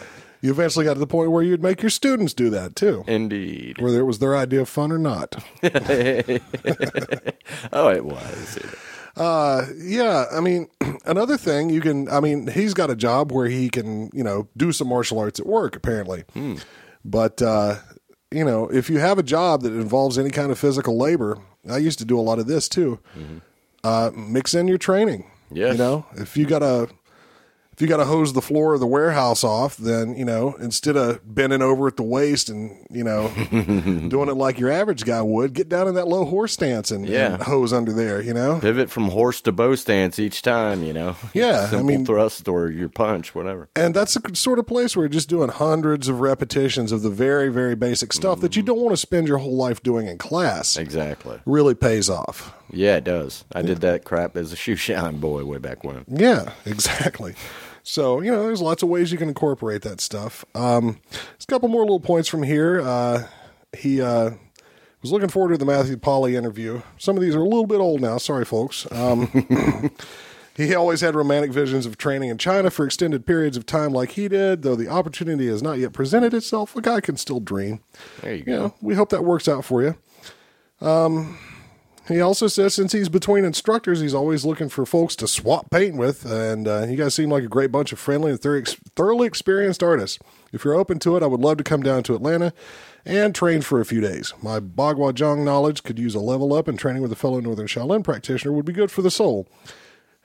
[0.46, 3.04] you eventually got to the point where you'd make your students do that too.
[3.08, 3.82] indeed.
[3.82, 5.36] Whether it was their idea of fun or not.
[7.74, 8.60] Oh, it was.
[9.16, 10.68] Uh, yeah, I mean,
[11.06, 14.48] another thing you can, I mean, he's got a job where he can, you know,
[14.58, 16.24] do some martial arts at work, apparently.
[17.04, 17.76] But, uh,
[18.32, 21.38] you know, if you have a job that involves any kind of physical labor,
[21.70, 23.00] I used to do a lot of this too.
[23.84, 25.30] Uh, mix in your training.
[25.52, 25.74] Yes.
[25.74, 26.90] You know, if you got a,
[27.76, 30.96] if you got to hose the floor of the warehouse off, then you know instead
[30.96, 33.28] of bending over at the waist and you know
[34.08, 37.06] doing it like your average guy would, get down in that low horse stance and,
[37.06, 37.34] Yeah.
[37.34, 38.22] and hose under there.
[38.22, 41.18] You know, Pivot from horse to bow stance each time, you know.
[41.34, 43.68] Yeah, I Simple mean- thrust or your punch, whatever.
[43.76, 47.10] and that's the sort of place where you're just doing hundreds of repetitions of the
[47.10, 48.68] very very basic stuff that you mm-hmm.
[48.68, 50.78] don't want to spend your whole life doing in class.
[50.78, 51.40] Exactly.
[51.46, 52.54] Really pays off.
[52.72, 53.44] Yeah, it does.
[53.54, 56.06] I did that crap as a shoe shine boy way back when.
[56.08, 57.36] Yeah, exactly.
[57.88, 60.44] So, you know, there's lots of ways you can incorporate that stuff.
[60.56, 62.82] Um, there's a couple more little points from here.
[62.82, 63.28] Uh,
[63.78, 64.32] he uh,
[65.04, 66.82] was looking forward to the Matthew Polly interview.
[66.98, 68.18] Some of these are a little bit old now.
[68.18, 68.92] Sorry, folks.
[68.92, 69.28] Um,
[70.58, 74.12] he always had romantic visions of training in China for extended periods of time like
[74.14, 76.76] he did, though the opportunity has not yet presented itself.
[76.76, 77.82] A guy can still dream.
[78.22, 78.58] There you You go.
[78.58, 79.96] know, we hope that works out for you.
[80.82, 81.38] Um,
[82.08, 85.98] he also says since he's between instructors, he's always looking for folks to swap paint
[85.98, 88.62] with, and uh, you guys seem like a great bunch of friendly and thor-
[88.96, 90.20] thoroughly experienced artists.
[90.54, 92.54] If you're open to it, I would love to come down to Atlanta
[93.06, 94.34] and train for a few days.
[94.42, 97.68] My Bagua Zhang knowledge could use a level up, and training with a fellow Northern
[97.68, 99.48] Shaolin practitioner would be good for the soul.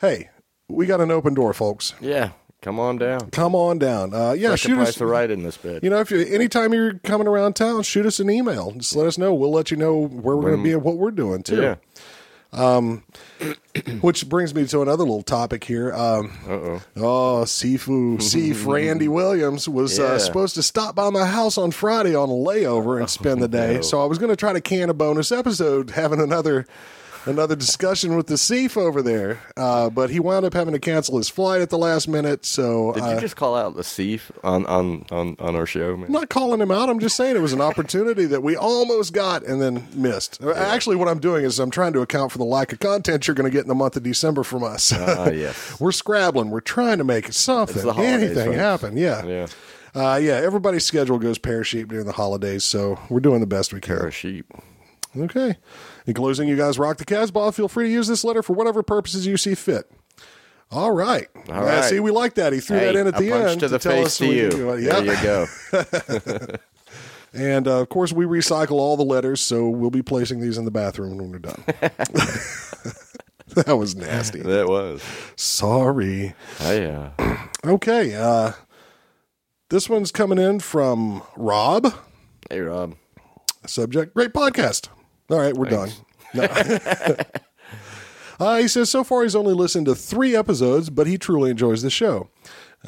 [0.00, 0.30] Hey,
[0.68, 1.94] we got an open door, folks.
[2.00, 2.30] Yeah,
[2.62, 3.30] come on down.
[3.30, 4.14] Come on down.
[4.14, 4.94] Uh, yeah, Second shoot us.
[4.96, 5.82] to ride in this bit.
[5.84, 8.72] You know, if you anytime you're coming around town, shoot us an email.
[8.72, 9.34] Just let us know.
[9.34, 11.60] We'll let you know where we're going to be and what we're doing too.
[11.62, 11.74] yeah.
[12.52, 13.04] Um,
[14.00, 15.92] Which brings me to another little topic here.
[15.94, 16.82] Um, Uh-oh.
[16.96, 22.14] oh, Sifu, Sif Randy Williams was uh, supposed to stop by my house on Friday
[22.16, 23.76] on a layover and spend the day.
[23.76, 23.80] no.
[23.82, 26.66] So I was going to try to can a bonus episode, having another
[27.26, 29.40] another discussion with the Sif over there.
[29.56, 32.44] Uh, but he wound up having to cancel his flight at the last minute.
[32.44, 35.96] So Did uh, you just call out the thief on, on, on, on our show,
[35.96, 36.06] man?
[36.06, 36.88] I'm not calling him out.
[36.88, 40.42] I'm just saying it was an opportunity that we almost got and then missed.
[40.42, 43.34] Actually, what I'm doing is I'm trying to account for the lack of content you're
[43.34, 44.92] going to get in the month of December from us.
[44.92, 45.78] Ah, yes.
[45.80, 46.50] We're scrabbling.
[46.50, 48.56] We're trying to make something, It's the holidays, anything folks.
[48.58, 48.96] happen.
[48.96, 49.24] Yeah.
[49.24, 49.46] Yeah.
[49.94, 50.34] Uh, yeah.
[50.34, 53.96] Everybody's schedule goes pear shaped during the holidays, so we're doing the best we can.
[54.06, 54.46] of sheep.
[55.16, 55.56] Okay.
[56.06, 57.52] In closing, you guys rock the Casbah.
[57.52, 59.90] Feel free to use this letter for whatever purposes you see fit.
[60.70, 61.26] All right.
[61.48, 62.52] All Yeah, see, we like that.
[62.52, 64.50] He threw Hey, that in at the end to the tell face us to you.
[64.50, 64.80] do it.
[64.82, 66.56] There you go.
[67.32, 70.64] And uh, of course, we recycle all the letters, so we'll be placing these in
[70.64, 71.62] the bathroom when we're done.
[73.54, 74.40] that was nasty.
[74.40, 75.00] that was.
[75.36, 76.34] Sorry.
[76.60, 77.46] Oh, yeah.
[77.64, 78.14] Okay.
[78.14, 78.52] Uh,
[79.68, 81.92] this one's coming in from Rob.
[82.48, 82.96] Hey, Rob.
[83.66, 84.88] Subject Great podcast.
[85.30, 86.00] All right, we're Thanks.
[86.34, 86.48] done.
[87.08, 87.16] No.
[88.46, 91.82] uh, he says so far he's only listened to three episodes, but he truly enjoys
[91.82, 92.28] the show.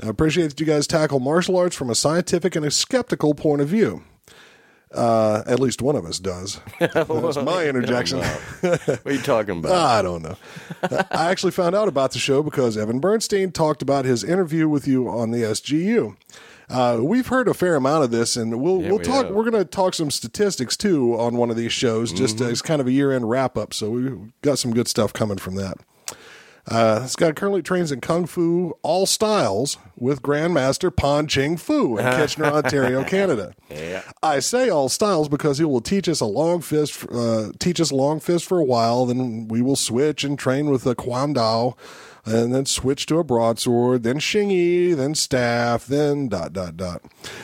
[0.03, 3.61] I appreciate that you guys tackle martial arts from a scientific and a skeptical point
[3.61, 4.03] of view.
[4.95, 6.61] Uh, at least one of us does.
[6.79, 8.19] That's my interjection.
[8.61, 9.73] What are you talking about?
[9.73, 10.37] I don't know.
[11.11, 14.87] I actually found out about the show because Evan Bernstein talked about his interview with
[14.87, 16.17] you on the SGU.
[16.73, 19.27] Uh, we've heard a fair amount of this, and we'll we'll we talk.
[19.27, 19.35] have.
[19.35, 22.51] We're going to talk some statistics too on one of these shows, just Mm-hmm.
[22.51, 23.75] as kind of a year end wrap up.
[23.75, 25.77] So we've got some good stuff coming from that.
[26.69, 31.99] Uh, this guy currently trains in Kung Fu all styles with Grandmaster Pan Ching Fu
[31.99, 33.55] in Kitchener, Ontario, Canada.
[33.69, 34.03] Yeah.
[34.23, 37.91] I say all styles because he will teach us a long fist, uh, teach us
[37.91, 39.07] long fist for a while.
[39.07, 41.77] Then we will switch and train with a Quan Dao,
[42.25, 47.03] and then switch to a broadsword, then Xingyi, then staff, then dot dot dot.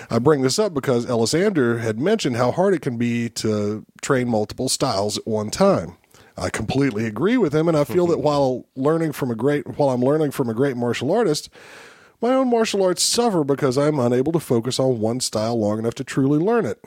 [0.08, 4.28] I bring this up because Elisander had mentioned how hard it can be to train
[4.28, 5.96] multiple styles at one time.
[6.38, 9.90] I completely agree with him, and I feel that while learning from a great, while
[9.90, 11.50] I'm learning from a great martial artist,
[12.20, 15.94] my own martial arts suffer because I'm unable to focus on one style long enough
[15.94, 16.82] to truly learn it.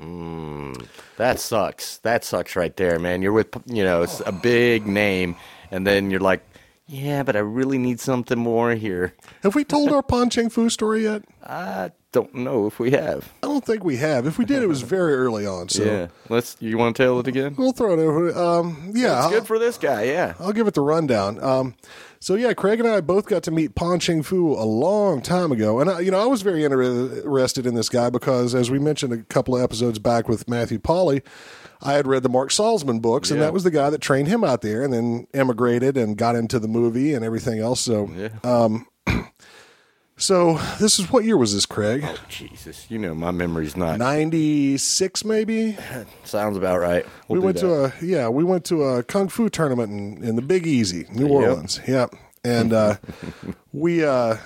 [0.00, 1.98] Mm, that sucks.
[1.98, 3.22] That sucks right there, man.
[3.22, 5.36] You're with, you know, it's a big name,
[5.70, 6.42] and then you're like,
[6.86, 9.14] yeah, but I really need something more here.
[9.42, 11.24] Have we told our Pan Ching Fu story yet?
[11.42, 13.30] I don't know if we have.
[13.42, 14.26] I don't think we have.
[14.26, 15.68] If we did, it was very early on.
[15.68, 16.06] So Yeah.
[16.28, 16.56] Let's.
[16.60, 17.54] You want to tell it again?
[17.58, 18.36] we'll throw it over.
[18.36, 20.04] Um, yeah, It's I'll, good for this guy.
[20.04, 20.34] Yeah.
[20.40, 21.42] I'll give it the rundown.
[21.42, 21.74] Um,
[22.18, 25.52] so yeah, Craig and I both got to meet Pan Ching Fu a long time
[25.52, 28.70] ago, and I, you know I was very inter- interested in this guy because, as
[28.70, 31.20] we mentioned a couple of episodes back with Matthew Polly,
[31.82, 33.46] I had read the Mark Salzman books, and Yeah.
[33.46, 36.58] that was the guy that trained him out there, and then emigrated and got into
[36.58, 37.80] the movie and everything else.
[37.80, 38.78] So, Yeah.
[40.16, 42.02] so this is what year was this, Craig?
[42.04, 42.90] Oh, Jesus.
[42.90, 43.98] You know my memory's not.
[43.98, 45.76] Ninety six, maybe.
[46.24, 47.04] Sounds about right.
[47.28, 47.62] we We'll went that.
[47.62, 51.06] to a yeah we went to a kung fu tournament in, in the big easy
[51.12, 52.96] new orleans yep and uh,
[53.72, 54.36] we uh,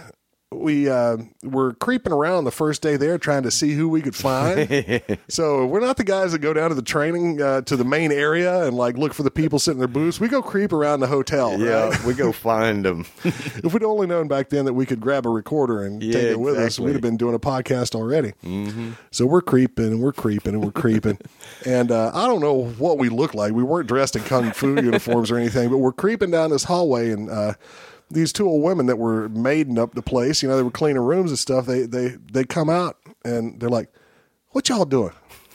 [0.53, 4.17] we uh, were creeping around the first day there trying to see who we could
[4.17, 5.01] find.
[5.29, 8.11] so we're not the guys that go down to the training uh, to the main
[8.11, 10.19] area and like look for the people sitting in their booths.
[10.19, 11.57] We go creep around the hotel.
[11.57, 12.05] Yeah, right?
[12.05, 13.07] we go find them.
[13.25, 16.31] if we'd only known back then that we could grab a recorder and Yeah, take
[16.33, 18.33] it with us, we'd have been doing a podcast already.
[18.43, 18.93] Mm-hmm.
[19.13, 21.19] So we're creeping and we're creeping and we're creeping.
[21.65, 23.53] and uh, I don't know what we look like.
[23.53, 27.11] We weren't dressed in kung fu uniforms or anything, but we're creeping down this hallway
[27.13, 27.31] and.
[28.11, 31.03] These two old women that were maiding up the place, you know, they were cleaning
[31.03, 31.67] rooms and stuff.
[31.67, 33.93] They they they come out and they're like,
[34.49, 35.13] "What y'all doing?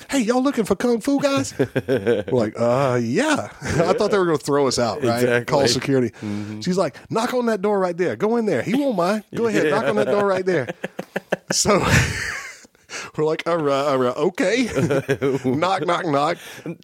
[0.09, 1.53] Hey, y'all looking for kung fu guys?"
[1.87, 5.23] we're like, "Uh, yeah." I thought they were going to throw us out, right?
[5.23, 5.45] Exactly.
[5.45, 6.11] Call security.
[6.61, 8.15] She's like, "Knock on that door right there.
[8.15, 8.61] Go in there.
[8.61, 9.23] He won't mind.
[9.35, 10.69] Go ahead, knock on that door right there."
[11.51, 11.85] So.
[13.17, 14.69] We're like, all right, all right, okay.
[15.43, 16.37] knock, knock, knock.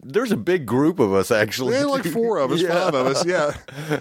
[0.04, 1.78] There's a big group of us actually.
[1.78, 2.70] Are like four of us, Yeah.
[2.74, 4.00] five of us, yeah.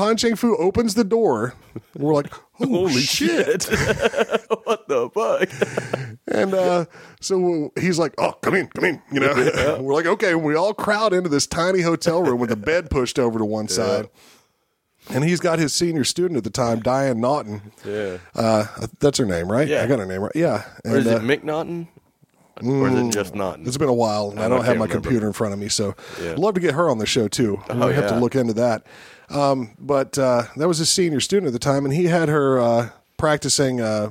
[0.00, 1.52] Pan Ching Fu opens the door.
[1.94, 3.64] We're like, oh, Holy shit.
[4.64, 6.18] what the fuck?
[6.26, 6.86] And uh,
[7.20, 10.72] so he's like, "Oh, come in, come in." You know, we're like, "Okay." We all
[10.72, 14.08] crowd into this tiny hotel room with the bed pushed over to one side,
[15.10, 17.72] and he's got his senior student at the time, Diane Naughton.
[17.84, 18.18] Yeah.
[18.34, 18.68] Uh,
[19.00, 19.68] that's her name, right?
[19.68, 19.82] Yeah.
[19.82, 20.32] I got her name right.
[20.34, 20.64] Yeah.
[20.86, 21.88] Or is it uh, Mick Naughton?
[22.62, 23.66] Or is it just Naughton?
[23.66, 24.92] It's been a while, and I I don't have my remember.
[24.94, 26.32] computer in front of me, so Yeah.
[26.32, 27.56] I'd love to get her on the show too.
[27.68, 28.82] we Oh, have to look into that.
[29.30, 32.58] Um, but uh, that was a senior student at the time, and he had her
[32.58, 34.10] uh, practicing uh,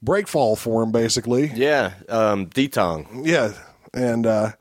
[0.00, 1.50] break fall for him, basically.
[1.54, 3.26] Yeah, um, Detong.
[3.26, 3.52] Yeah,
[3.92, 4.52] and uh,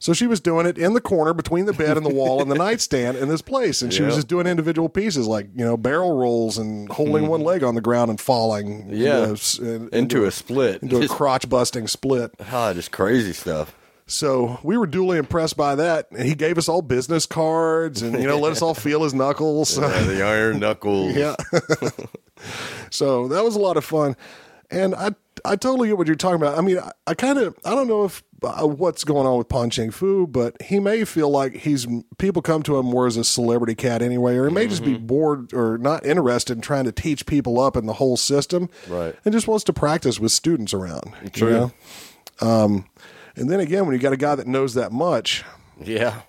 [0.00, 2.50] so she was doing it in the corner between the bed and the wall and
[2.50, 5.76] the nightstand in this place, and she was just doing individual pieces like you know
[5.76, 8.88] barrel rolls and holding one leg on the ground and falling.
[8.90, 9.26] you Yeah.
[9.26, 10.82] know, s- Into a split.
[10.82, 12.32] into a crotch busting split.
[12.50, 13.76] ah, just crazy stuff.
[14.06, 18.18] So we were duly impressed by that, and he gave us all business cards and
[18.20, 19.78] you know let us all feel his knuckles.
[19.78, 21.14] Yeah, the iron knuckles.
[21.16, 21.36] yeah.
[22.90, 24.16] so that was a lot of fun,
[24.70, 25.10] and I
[25.44, 26.58] I totally get what you're talking about.
[26.58, 29.48] I mean, I, I kind of I don't know if uh, what's going on with
[29.48, 31.86] Pan Ching Fu, but he may feel like he's
[32.18, 34.94] people come to him more as a celebrity cat anyway, or he may just be
[34.94, 35.06] Mm-hmm.
[35.06, 39.14] bored or not interested in trying to teach people up in the whole system, Right.
[39.24, 41.12] And just wants to practice with students around.
[41.22, 41.50] you True.
[41.50, 41.72] know?
[42.40, 42.86] Um,
[43.36, 45.44] and then again, when you got a guy that knows that much,
[45.82, 46.22] Yeah.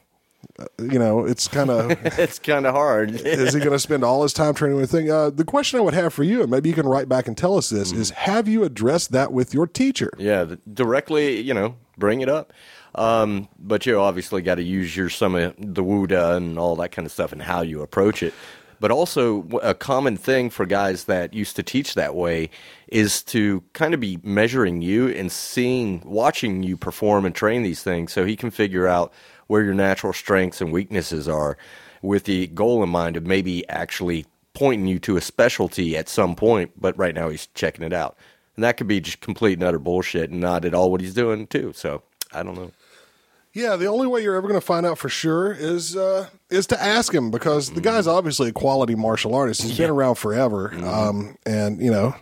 [0.79, 3.11] You know, it's kind of It's kind of hard.
[3.25, 5.09] is he going to spend all his time training with thing?
[5.09, 7.37] Uh, the question I would have for you, and maybe you can write back and
[7.37, 10.11] tell us this, is have you addressed that with your teacher?
[10.17, 12.53] Yeah, th- directly, you know, bring it up.
[12.93, 16.89] Um, but you obviously got to use your some of the wude and all that
[16.89, 18.33] kind of stuff and how you approach it.
[18.81, 22.49] But also, a common thing for guys that used to teach that way
[22.87, 27.83] is to kind of be measuring you and seeing, watching you perform and train these
[27.83, 29.13] things so he can figure out
[29.51, 31.57] where your natural strengths and weaknesses are
[32.01, 36.35] with the goal in mind of maybe actually pointing you to a specialty at some
[36.35, 36.71] point.
[36.79, 38.15] But right now, he's checking it out.
[38.55, 41.13] And that could be just complete and utter bullshit and not at all what he's
[41.13, 41.73] doing, too.
[41.75, 42.71] So, I don't know.
[43.51, 46.65] Yeah, the only way you're ever going to find out for sure is uh, is
[46.67, 49.63] to ask him because the guy's obviously a quality martial artist.
[49.63, 52.15] He's been around forever, um, and you know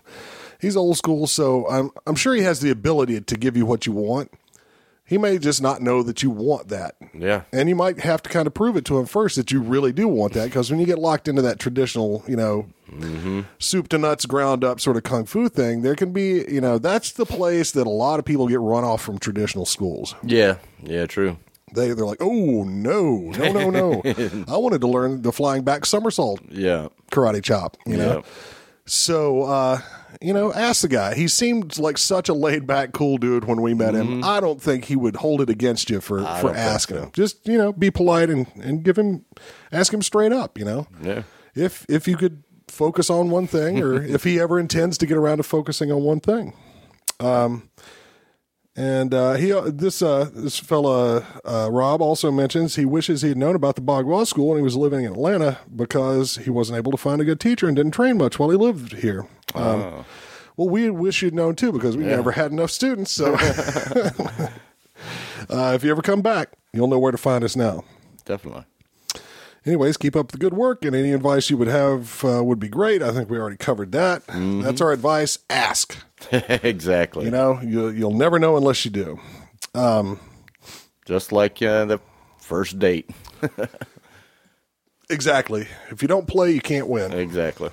[0.59, 1.27] he's old school.
[1.27, 4.31] So I'm I'm sure he has the ability to give you what you want.
[5.09, 6.95] He may just not know that you want that.
[7.13, 7.41] Yeah.
[7.51, 9.91] And you might have to kind of prove it to him first that you really
[9.91, 12.67] do want that because when you get locked into that traditional, you know,
[13.57, 16.77] soup to nuts, ground up sort of kung fu thing, there can be, you know,
[16.77, 20.13] that's the place that a lot of people get run off from traditional schools.
[20.23, 20.55] Yeah.
[20.83, 21.37] Yeah, true.
[21.73, 24.01] They they're like, oh no, no, no, no!
[24.47, 26.87] I wanted to learn the flying back somersault Yeah.
[27.11, 27.77] karate chop.
[27.85, 28.21] You know, Yeah.
[28.85, 29.79] so uh,
[30.21, 31.15] you know, ask the guy.
[31.15, 34.23] He seemed like such a laid back, cool dude when we met him.
[34.23, 36.55] I don't think he would hold it against you for for Mm-hmm.
[36.57, 37.03] asking so.
[37.03, 37.11] him.
[37.13, 39.25] Just you know, be polite and and give him
[39.71, 40.57] ask him straight up.
[40.57, 41.23] You know, Yeah.
[41.55, 45.17] if if you could focus on one thing, or if he ever intends to get
[45.17, 46.53] around to focusing on one thing.
[47.19, 47.69] Um,
[48.75, 53.37] and uh, he this uh, this fella uh, Rob also mentions he wishes he had
[53.37, 56.91] known about the Bagua School when he was living in Atlanta because he wasn't able
[56.91, 59.25] to find a good teacher and didn't train much while he lived here.
[59.55, 60.05] Um,
[60.57, 63.11] Well, we wish you'd known too because we never had enough students.
[63.11, 63.33] So,
[65.49, 67.83] uh, if you ever come back, you'll know where to find us now.
[68.25, 68.65] Definitely.
[69.65, 72.69] Anyways, keep up the good work, and any advice you would have uh, would be
[72.69, 73.01] great.
[73.01, 74.23] I think we already covered that.
[74.27, 75.39] That's our advice.
[75.49, 75.97] Ask.
[76.31, 77.25] exactly.
[77.25, 79.19] You know, you, you'll never know unless you do.
[81.05, 81.99] Just like uh, the
[82.39, 83.09] first date.
[85.09, 85.67] Exactly.
[85.89, 87.13] If you don't play, you can't win.
[87.13, 87.69] Exactly.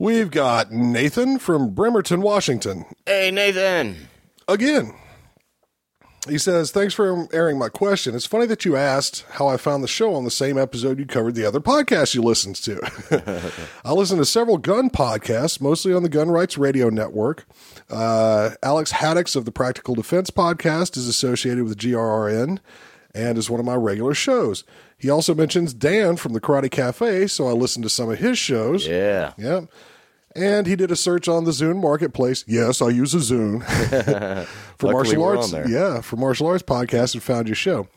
[0.00, 2.84] We've got Nathan from Bremerton, Washington.
[3.04, 4.08] Hey, Nathan.
[4.46, 4.94] Again.
[6.28, 8.14] He says, Thanks for airing my question.
[8.14, 11.06] It's funny that you asked how I found the show on the same episode you
[11.06, 13.52] covered the other podcast you listened to.
[13.84, 17.46] I listen to several gun podcasts, mostly on the Gun Rights Radio Network.
[17.90, 22.58] Uh, Alex Haddox of the Practical Defense podcast is associated with GRRN
[23.14, 24.64] and is one of my regular shows.
[24.98, 28.36] He also mentions Dan from the Karate Cafe, so I listened to some of his
[28.38, 28.86] shows.
[28.86, 29.32] Yeah.
[29.38, 29.62] Yeah.
[30.34, 32.44] And he did a search on the Zune marketplace.
[32.46, 33.64] Yes, I use a Zune
[34.78, 35.52] for martial arts.
[35.68, 37.88] Yeah, for martial arts podcast and found your show.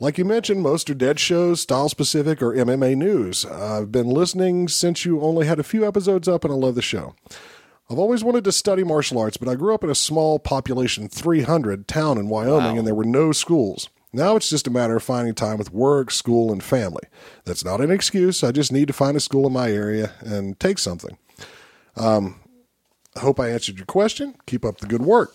[0.00, 3.44] Like you mentioned, most are dead shows, style specific, or MMA news.
[3.46, 6.82] I've been listening since you only had a few episodes up, and I love the
[6.82, 7.14] show.
[7.90, 11.08] I've always wanted to study martial arts, but I grew up in a small population
[11.08, 12.78] 300 town in Wyoming, Wow.
[12.78, 13.88] and there were no schools.
[14.16, 17.02] Now it's just a matter of finding time with work, school, and family.
[17.44, 18.42] That's not an excuse.
[18.42, 21.18] I just need to find a school in my area and take something.
[21.96, 22.40] Um,
[23.14, 24.34] I hope I answered your question.
[24.46, 25.34] Keep up the good work.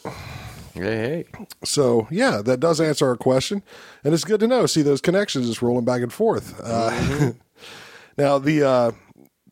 [0.73, 1.25] Hey, hey.
[1.63, 3.61] So yeah, that does answer our question,
[4.03, 4.65] and it's good to know.
[4.65, 6.59] See those connections just rolling back and forth.
[6.59, 7.33] Uh,
[8.17, 8.91] now the uh,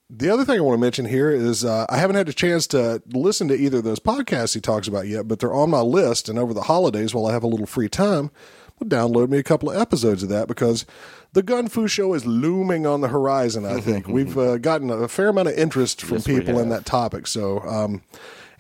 [0.10, 2.66] the other thing I want to mention here is uh, I haven't had a chance
[2.68, 5.82] to listen to either of those podcasts he talks about yet, but they're on my
[5.82, 6.30] list.
[6.30, 8.32] And over the holidays, while I have a little free time,
[8.84, 10.86] Download me a couple of episodes of that because
[11.34, 13.66] the Gun Fu Show is looming on the horizon.
[13.66, 16.86] I think we've uh, gotten a fair amount of interest from Yes, people in that
[16.86, 17.28] topic.
[17.28, 17.60] So.
[17.62, 18.02] Um,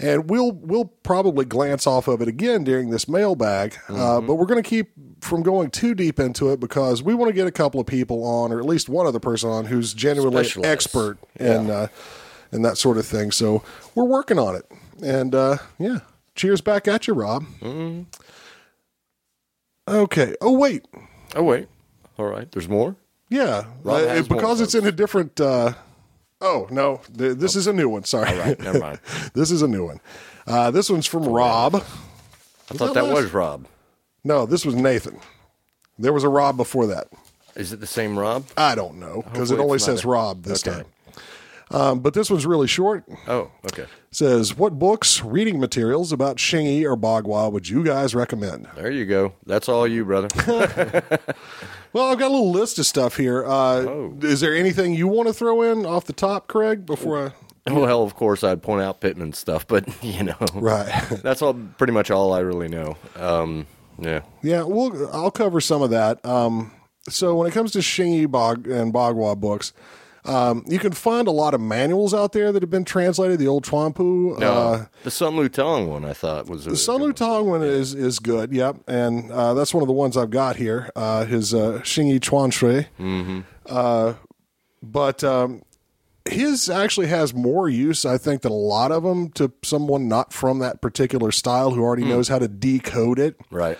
[0.01, 4.27] and we'll we'll probably glance off of it again during this mailbag, uh, Mm-hmm.
[4.27, 7.33] but we're going to keep from going too deep into it because we want to
[7.33, 10.45] get a couple of people on, or at least one other person on, who's genuinely
[10.63, 11.87] expert in uh,
[12.53, 13.31] in that sort of thing.
[13.31, 13.61] So
[13.93, 14.63] we're working on it,
[15.03, 15.97] and uh, yeah,
[16.33, 17.43] cheers back at you, Rob.
[17.59, 18.03] Mm-hmm.
[19.89, 20.35] Okay.
[20.41, 20.85] Oh wait,
[21.35, 21.67] Oh, wait.
[22.17, 22.51] All right.
[22.51, 22.95] There's more?
[23.29, 25.39] yeah, Rob Uh, has more, because it's in a different.
[25.39, 25.73] Uh,
[26.41, 28.03] oh no, th- this is a new one.
[28.03, 28.59] Sorry, All right.
[28.59, 28.99] Never mind.
[29.33, 29.99] this is a new one.
[30.47, 31.75] Uh, this one's from Rob.
[31.75, 33.65] I thought that was Rob.
[34.23, 35.17] No, this was Nathan.
[35.97, 37.07] There was a Rob before that.
[37.55, 38.45] Is it the same Rob?
[38.57, 40.77] I don't know because it only says a- Rob this Okay.
[40.77, 40.85] time.
[41.71, 43.03] Um, but this one's really short.
[43.27, 43.85] Oh, okay.
[44.11, 49.05] says, "What books, reading materials about Xingyi or Bagua would you guys recommend?" There you
[49.05, 49.33] go.
[49.45, 50.29] That's all you, brother.
[51.91, 53.43] Well, I've got a little list of stuff here.
[53.45, 54.15] Uh, Oh.
[54.21, 56.85] Is there anything you want to throw in off the top, Craig?
[56.85, 57.33] Before
[57.67, 60.35] I well, of course, I'd point out Pittman stuff, but, you know.
[60.53, 60.87] right,
[61.23, 62.95] That's all pretty much all I really know.
[63.15, 63.65] Um,
[63.97, 64.21] yeah.
[64.43, 66.23] yeah, we'll I'll cover some of that.
[66.25, 66.71] Um,
[67.09, 69.73] so when it comes to Xingyi Bog and Bagua books.
[70.25, 73.39] Um, you can find a lot of manuals out there that have been translated.
[73.39, 77.45] The old Chuanpu, No, uh, the Sun Lutang one I thought was The Sun Lutang
[77.45, 78.51] one is is good.
[78.51, 80.89] Yep, and uh, that's one of the ones I've got here.
[80.95, 82.87] Uh, his uh, Xingyi Chuan Shui.
[82.99, 83.41] Mm-hmm.
[83.65, 84.13] Uh,
[84.81, 85.61] but um,
[86.25, 90.31] his actually has more use, I think, than a lot of them to someone not
[90.33, 93.35] from that particular style who already knows how to decode it.
[93.51, 93.77] right.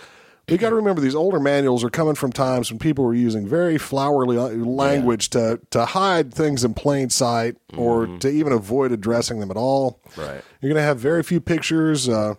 [0.50, 3.46] You got to remember these older manuals are coming from times when people were using
[3.46, 8.92] very flowery la- language to to hide things in plain sight or to even avoid
[8.92, 10.00] addressing them at all.
[10.16, 10.42] Right.
[10.60, 12.08] You're going to have very few pictures.
[12.08, 12.34] Uh,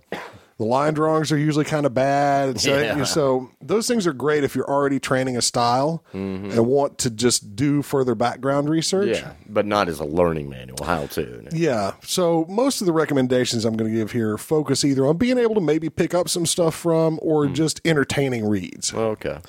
[0.61, 2.59] the line drawings are usually kind of bad.
[2.61, 3.03] So, Yeah.
[3.03, 7.55] so those things are great if you're already training a style and want to just
[7.55, 9.17] do further background research.
[9.17, 10.83] Yeah, but not as a learning manual.
[10.83, 11.47] How to?
[11.51, 11.93] Yeah.
[12.03, 15.55] So most of the recommendations I'm going to give here focus either on being able
[15.55, 18.93] to maybe pick up some stuff from or just entertaining reads.
[18.93, 19.39] Okay.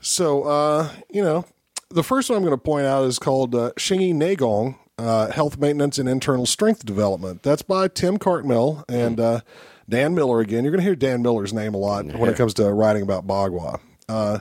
[0.00, 1.44] So, uh, you know,
[1.90, 5.58] the first one I'm going to point out is called uh, Xingyi Neigong, uh, Health
[5.58, 7.42] Maintenance and Internal Strength Development.
[7.42, 9.40] That's by Tim Cartmell and uh,
[9.90, 10.64] Dan Miller again.
[10.64, 13.26] You're going to hear Dan Miller's name a lot when it comes to writing about
[13.26, 13.80] Bagua.
[14.08, 14.38] Uh,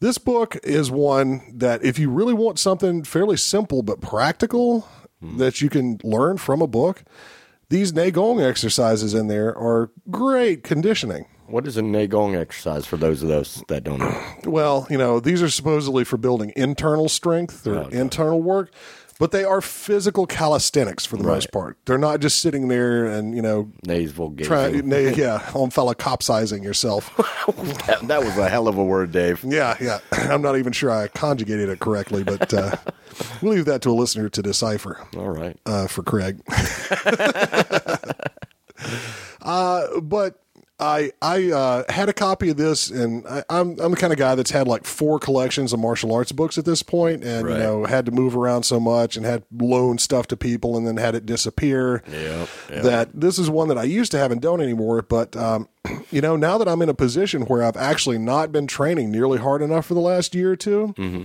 [0.00, 4.88] this book is one that if you really want something fairly simple but practical
[5.22, 7.04] that you can learn from a book,
[7.68, 11.26] these Neigong exercises in there are great conditioning.
[11.46, 14.22] What is a Neigong exercise for those of those that don't know?
[14.44, 18.72] Well, you know, these are supposedly for building internal strength or internal work,
[19.20, 21.76] but they are physical calisthenics for the most part.
[21.84, 24.48] They're not just sitting there and, you know, Navel gazing.
[24.48, 27.14] trying, na- yeah, omphaloskepsizing yourself.
[27.86, 29.44] that, that was a hell of a word, Dave.
[29.44, 29.98] yeah, yeah.
[30.12, 32.76] I'm not even sure I conjugated it correctly, but uh,
[33.42, 35.56] we'll leave that to a listener to decipher All right.
[35.66, 36.40] uh, for Craig.
[39.42, 40.40] uh, but
[40.80, 44.18] I I uh, had a copy of this, and I, I'm I'm the kind of
[44.18, 47.56] guy that's had like four collections of martial arts books at this point, and Right.
[47.56, 50.86] you know had to move around so much, and had loaned stuff to people, and
[50.86, 52.02] then had it disappear.
[52.10, 52.82] Yep, yep.
[52.82, 55.02] That this is one that I used to have and don't anymore.
[55.02, 55.68] But um,
[56.10, 59.38] you know, now that I'm in a position where I've actually not been training nearly
[59.38, 61.24] hard enough for the last year or 2 Mm-hmm.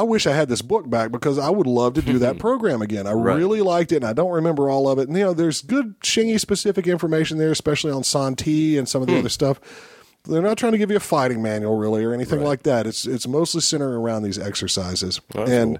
[0.00, 2.82] I wish I had this book back because I would love to do that program
[2.82, 3.06] again.
[3.06, 5.08] I really liked it, and I don't remember all of it.
[5.08, 9.08] And you know, there's good Xingyi specific information there, especially on Santi and some of
[9.08, 9.20] the Hmm.
[9.20, 9.60] other stuff.
[10.28, 12.84] they're not trying to give you a fighting manual really or anything like that.
[12.84, 15.20] It's it's mostly centered around these exercises.
[15.32, 15.78] That's and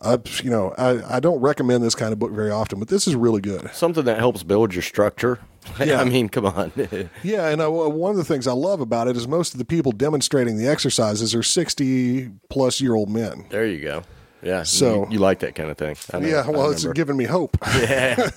[0.00, 3.06] uh, you know, I, I don't recommend this kind of book very often, but this
[3.08, 3.68] is really good.
[3.74, 5.38] Something that helps build your structure.
[5.84, 6.00] Yeah.
[6.00, 6.72] I mean, come on.
[7.22, 9.66] Yeah, and I, one of the things I love about it is most of the
[9.66, 13.44] people demonstrating the exercises are sixty plus year old men.
[13.50, 14.02] there you go.
[14.42, 14.62] Yeah.
[14.62, 15.96] So- you, you like that kind of thing.
[16.14, 17.58] I know, Yeah, I well, it's given me hope.
[17.66, 18.30] yeah.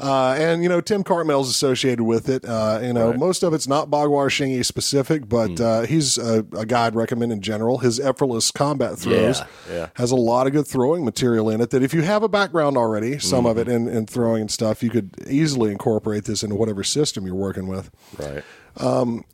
[0.00, 2.44] Uh, and you know, Tim Cartmell's associated with it.
[2.44, 3.18] Uh, you know, Right.
[3.18, 7.32] most of it's not Bagwar Xingyi specific, but uh, he's a, a guy I'd recommend
[7.32, 7.78] in general.
[7.78, 9.88] His effortless combat throws Yeah, yeah.
[9.94, 11.70] has a lot of good throwing material in it.
[11.70, 14.82] That if you have a background already, some of it in, in throwing and stuff,
[14.82, 17.90] you could easily incorporate this into whatever system you're working with.
[18.18, 18.44] right.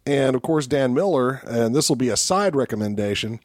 [0.07, 3.41] And of course, Dan Miller, and this will be a side recommendation.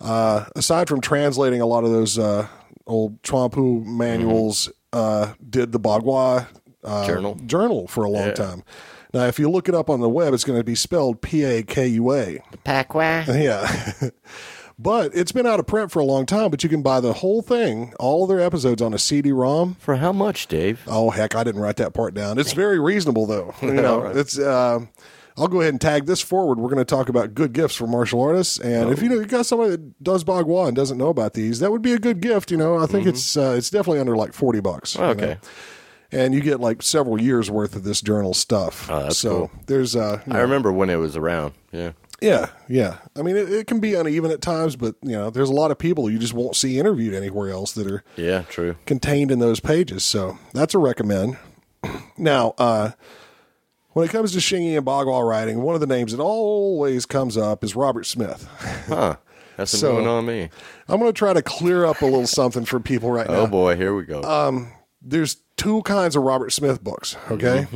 [0.00, 2.46] Uh, aside from translating a lot of those uh,
[2.86, 6.46] old Chwampu manuals, uh, did the Bagua
[6.82, 7.34] uh, Journal.
[7.46, 8.32] journal for a long Yeah.
[8.34, 8.62] time.
[9.12, 11.44] Now, if you look it up on the web, it's going to be spelled P
[11.44, 12.40] A K U A.
[12.64, 13.24] Pa Kua.
[13.28, 13.90] Yeah.
[14.78, 17.12] but it's been out of print for a long time, but you can buy the
[17.12, 19.76] whole thing, all of their episodes on a CD ROM.
[19.78, 20.80] For how much, Dave?
[20.88, 22.38] Oh heck, I didn't write that part down.
[22.38, 23.54] It's very reasonable though.
[23.62, 24.16] You know, All right.
[24.16, 24.38] it's.
[24.38, 24.88] Um,
[25.36, 26.58] I'll go ahead and tag this forward.
[26.58, 29.24] We're going to talk about good gifts for martial artists, and if you know you
[29.26, 32.20] got somebody that does Bagua and doesn't know about these, that would be a good
[32.20, 32.50] gift.
[32.50, 34.94] You know, I think it's uh, it's definitely under like forty bucks.
[34.94, 35.08] you know.
[35.08, 35.36] Okay.
[36.12, 38.88] and you get like several years worth of this journal stuff.
[38.90, 39.50] Oh, so cool.
[39.66, 41.54] there's uh, you I remember when it was around.
[41.72, 41.92] Yeah.
[42.22, 42.98] yeah, yeah.
[43.16, 45.72] I mean, it, it can be uneven at times, but you know, there's a lot
[45.72, 48.76] of people you just won't see interviewed anywhere else that are Yeah, true.
[48.86, 50.04] contained in those pages.
[50.04, 51.36] So that's a recommend.
[52.16, 52.92] Now, uh,
[53.94, 57.36] when it comes to Xingyi and Bagua writing, one of the names that always comes
[57.36, 58.46] up is Robert Smith.
[58.88, 59.16] Huh.
[59.56, 60.50] That's a So- new on me.
[60.88, 63.36] I'm going to try to clear up a little something for people right now.
[63.36, 64.20] Oh boy, here we go.
[64.20, 64.66] Uh,
[65.00, 67.66] There's two kinds of Robert Smith books, okay?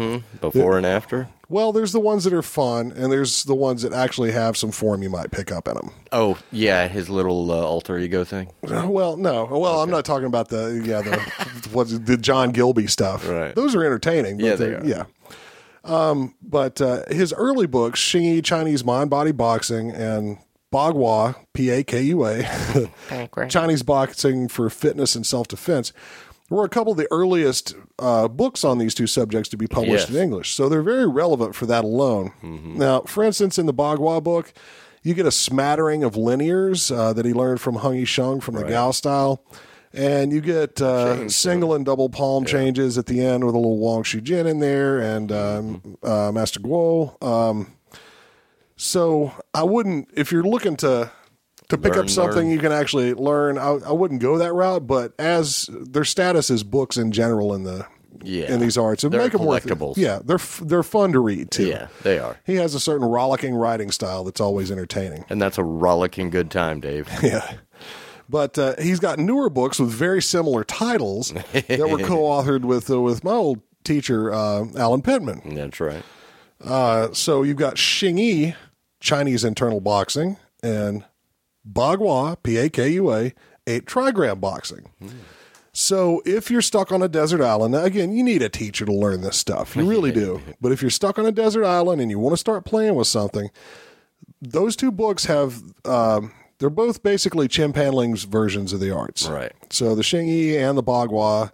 [0.41, 1.29] Before and after.
[1.51, 4.71] Well, there's the ones that are fun, and there's the ones that actually have some
[4.71, 5.91] form you might pick up in them.
[6.13, 8.51] Oh yeah, his little uh, alter ego thing.
[8.63, 9.45] Well, no.
[9.47, 13.27] Well, I'm not talking about the yeah the what's it, the John Gilbey stuff.
[13.29, 13.55] Right.
[13.55, 14.37] Those are entertaining.
[14.39, 14.85] But Yeah, they are.
[14.85, 15.05] Yeah.
[15.85, 20.39] Um, but uh, his early books, Xingyi Chinese Mind Body Boxing and
[20.73, 22.43] Bagua P A K U A,
[23.49, 25.93] Chinese Boxing for Fitness and Self Defense,
[26.51, 30.09] were a couple of the earliest uh, books on these two subjects to be published
[30.09, 30.11] Yes.
[30.11, 30.55] in English.
[30.55, 32.33] So they're very relevant for that alone.
[32.43, 34.53] Now, for instance, in the Bagua book,
[35.03, 38.65] you get a smattering of linears uh, that he learned from Hung I-hsiang from the
[38.65, 39.43] Gao style.
[39.93, 43.79] And you get uh, single and double palm changes at the end with a little
[43.79, 47.21] Wang Shu Jin in there and um, uh, Master Guo.
[47.25, 47.73] Um,
[48.77, 51.11] so I wouldn't, if you're looking to
[51.69, 52.51] to pick Learn, up something learn.
[52.51, 54.87] you can actually learn, I, I wouldn't go that route.
[54.87, 57.87] But as their status as books in general in the
[58.23, 58.51] Yeah.
[58.53, 59.97] in these arts, and They're make them worth collectibles.
[59.99, 61.67] Yeah, they're they're fun to read too.
[61.67, 62.39] Yeah, they are.
[62.47, 65.27] He has a certain rollicking writing style that's always entertaining.
[65.29, 67.09] And that's a rollicking good time, Dave.
[67.23, 67.53] Yeah.
[68.29, 73.01] But uh, he's got newer books with very similar titles that were co-authored with uh,
[73.01, 75.55] with my old teacher uh, Allen Pittman.
[75.55, 76.03] That's right.
[76.63, 78.55] Uh, so you've got Xingyi,
[79.01, 81.05] Chinese internal boxing, and
[81.71, 83.33] Bagua, P A K U A,
[83.67, 84.91] eight trigram boxing.
[85.73, 89.21] So if you're stuck on a desert island, again, you need a teacher to learn
[89.21, 89.77] this stuff.
[89.77, 90.43] You really do.
[90.61, 93.07] But if you're stuck on a desert island and you want to start playing with
[93.07, 93.51] something,
[94.43, 95.63] those two books have.
[95.85, 99.29] Um, they're both basically Chen Pan Ling's versions of the arts.
[99.29, 99.53] Right.
[99.71, 101.53] So the Xingyi and the Bagua,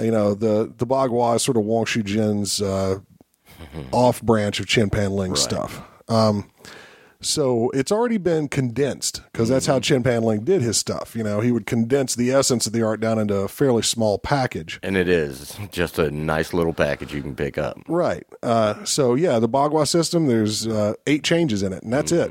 [0.00, 3.00] you know, the the Bagua is sort of Wang Shujin's uh,
[3.92, 5.82] off branch of Chen Pan Ling stuff.
[6.08, 6.50] Um,
[7.24, 11.16] so it's already been condensed because that's how Chen Pan Ling did his stuff.
[11.16, 14.18] You know, he would condense the essence of the art down into a fairly small
[14.18, 14.78] package.
[14.82, 17.78] And it is just a nice little package you can pick up.
[17.88, 18.26] Right.
[18.42, 20.26] Uh, so yeah, the Bagua system.
[20.26, 22.30] There's uh, eight changes in it, and that's it.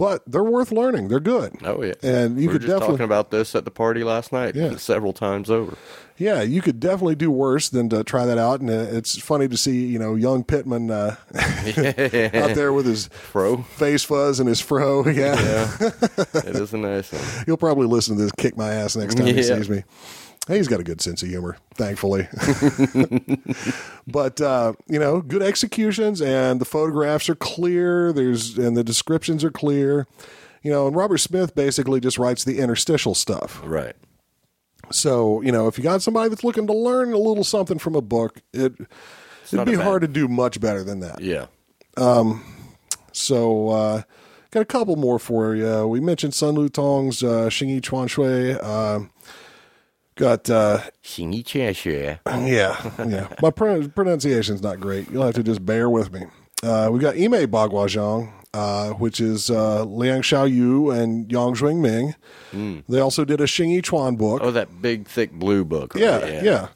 [0.00, 1.08] But they're worth learning.
[1.08, 1.56] They're good.
[1.62, 1.92] Oh yeah.
[2.02, 4.54] And you we were could just definitely talking about this at the party last night
[4.56, 4.76] Yeah.
[4.76, 5.76] several times over.
[6.16, 8.60] Yeah, you could definitely do worse than to try that out.
[8.60, 13.58] And it's funny to see, you know, young Pittman uh, out there with his Fro.
[13.62, 15.04] face fuzz and his fro.
[15.08, 15.38] Yeah.
[15.40, 15.90] Yeah.
[16.34, 17.22] it is a nice one.
[17.46, 19.84] He'll probably listen to this kick my ass next time he sees me.
[20.48, 22.26] He's got a good sense of humor, thankfully.
[24.06, 28.12] but uh, you know, good executions and the photographs are clear.
[28.12, 30.06] There's and the descriptions are clear.
[30.62, 33.60] You know, and Robert Smith basically just writes the interstitial stuff.
[33.64, 33.94] Right.
[34.90, 37.94] So, you know, if you got somebody that's looking to learn a little something from
[37.94, 38.72] a book, it
[39.52, 41.20] it'd be bad- hard to do much better than that.
[41.20, 41.46] Yeah.
[43.12, 44.02] So, uh,
[44.50, 45.86] got a couple more for you.
[45.86, 48.54] We mentioned Sun Lutang's uh, Xingyi Chuan Shui.
[48.58, 49.00] Uh,
[50.20, 50.82] Got uh,
[52.26, 53.28] yeah, yeah.
[53.40, 55.10] My pronunciation pronunciation's not great.
[55.10, 56.24] You'll have to just bear with me.
[56.62, 57.88] Uh, we got Emei Bagua
[58.52, 62.14] uh, which is uh, Liang Shou-Yu and Yang Jwing-Ming.
[62.52, 62.84] Mm.
[62.86, 64.42] They also did a Xing Chuan book.
[64.44, 65.94] Oh, that big, thick blue book.
[65.94, 66.02] Right?
[66.02, 66.68] Yeah, yeah, yeah.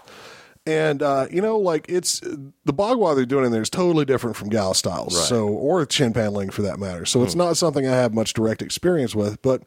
[0.66, 4.36] And uh, you know, like it's the Bagua they're doing in there is totally different
[4.36, 5.26] from Gao styles, right.
[5.26, 7.05] so or Chen Pan Ling for that matter.
[7.05, 7.24] So mm.
[7.24, 7.40] it's hmm.
[7.40, 9.62] not something I have much direct experience with, but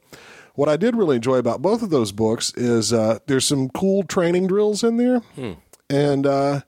[0.57, 4.03] what I did really enjoy about both of those books is uh, there's some cool
[4.03, 5.53] training drills in there, Hmm.
[5.89, 6.61] and uh,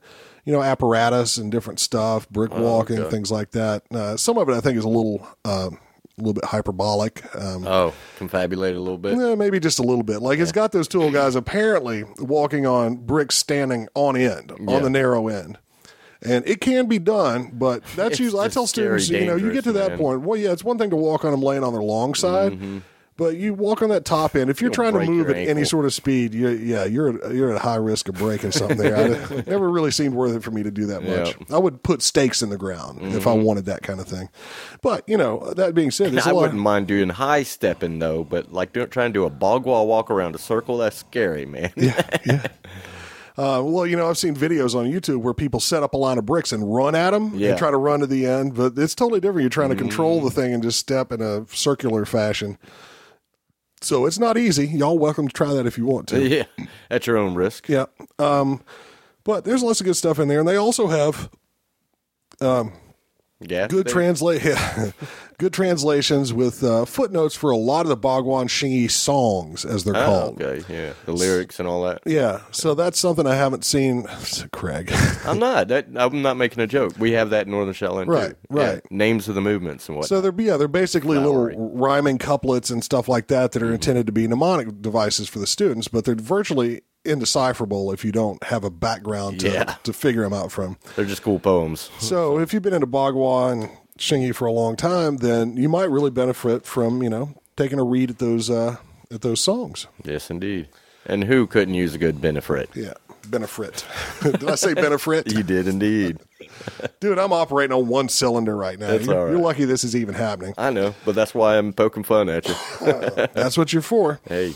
[0.46, 3.10] you know apparatus and different stuff, brick walking, Oh, okay.
[3.10, 3.82] things like that.
[3.92, 5.26] Uh, some of it I think is a little.
[5.44, 5.70] Uh,
[6.18, 7.24] a little bit hyperbolic.
[7.34, 9.16] Um, Oh, confabulate a little bit.
[9.16, 10.20] yeah, maybe just a little bit.
[10.20, 14.74] Like it's got those two old guys apparently walking on bricks standing on end, Yeah.
[14.74, 15.56] on the narrow end.
[16.22, 19.64] And it can be done, but that's usually I tell students, you know, you get
[19.64, 19.90] to that man.
[19.92, 19.98] Mm-hmm.
[20.02, 20.20] point.
[20.20, 22.52] Well, yeah, it's one thing to walk on them laying on their long side,
[23.20, 24.48] but you walk on that top end.
[24.48, 25.64] If you're You'll trying to break move your at any ankle.
[25.66, 28.96] sort of speed, you, yeah, you're you're at high risk of breaking something there.
[28.96, 29.08] I,
[29.46, 31.12] never really seemed worth it for me to do that much.
[31.28, 31.32] Yeah.
[31.34, 31.54] Mm-hmm.
[31.54, 34.30] I would put stakes in the ground if I wanted that kind of thing.
[34.80, 36.40] But you know, that being said, there's a I lot.
[36.40, 40.10] wouldn't mind doing high stepping though, but like do, trying to do a Bagua walk
[40.10, 41.72] around a circle, that's scary, man.
[43.38, 46.18] Uh, well, you know, I've seen videos on YouTube where people set up a line
[46.18, 47.50] of bricks and run at them Yeah.
[47.50, 49.42] and try to run to the end, but it's totally different.
[49.42, 52.58] You're trying to control the thing and just step in a circular fashion.
[53.82, 54.66] So it's not easy.
[54.66, 56.26] Y'all welcome to try that if you want to.
[56.26, 56.44] yeah,
[56.90, 57.68] at your own risk.
[57.68, 57.86] Yeah.
[58.18, 58.62] Um,
[59.24, 61.30] but there's lots of good stuff in there, and they also have
[63.40, 64.42] Yeah, good translate
[65.38, 69.96] good translations with uh, footnotes for a lot of the Bhagwan Xingyi songs, as they're
[69.96, 70.42] Oh, called.
[70.42, 72.02] okay, yeah, the lyrics and all that.
[72.04, 74.06] Yeah, so that's something I haven't seen.
[74.52, 74.92] Craig.
[75.24, 75.68] I'm not.
[75.68, 76.92] That, I'm not making a joke.
[76.98, 78.10] We have that in Northern Shaolin too.
[78.10, 78.82] Right, Yeah, right.
[78.92, 80.06] names of the movements and what.
[80.06, 81.54] So they're yeah, they're basically Flowery.
[81.54, 83.58] little rhyming couplets and stuff like that Mm-hmm.
[83.58, 88.04] that are intended to be mnemonic devices for the students, but they're virtually indecipherable if
[88.04, 89.74] you don't have a background to, Yeah.
[89.84, 90.76] to figure them out from.
[90.96, 91.90] They're just cool poems.
[91.98, 95.90] So if you've been into Bagua and Xingyi for a long time, then you might
[95.90, 98.76] really benefit from you know taking a read at those uh,
[99.12, 99.86] at those songs.
[100.04, 100.68] Yes, indeed.
[101.06, 102.68] And who couldn't use a good benefit?
[102.74, 102.92] Yeah,
[103.28, 103.86] benefit.
[104.22, 105.32] Did I say benefit?
[105.32, 106.18] You did indeed.
[107.00, 108.92] Dude, I'm operating on one cylinder right now.
[108.92, 109.30] You're, right.
[109.30, 110.52] you're lucky this is even happening.
[110.58, 112.54] I know, but that's why I'm poking fun at you.
[113.32, 114.20] That's what you're for.
[114.28, 114.54] hey,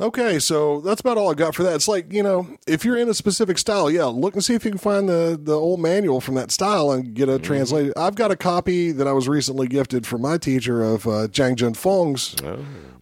[0.00, 1.76] Okay, so that's about all I got for that.
[1.76, 4.64] It's like you know, if you're in a specific style, yeah, look and see if
[4.64, 7.92] you can find the the old manual from that style and get a translated.
[7.96, 11.54] I've got a copy that I was recently gifted from my teacher of uh, Zhang
[11.54, 12.34] Jun Feng's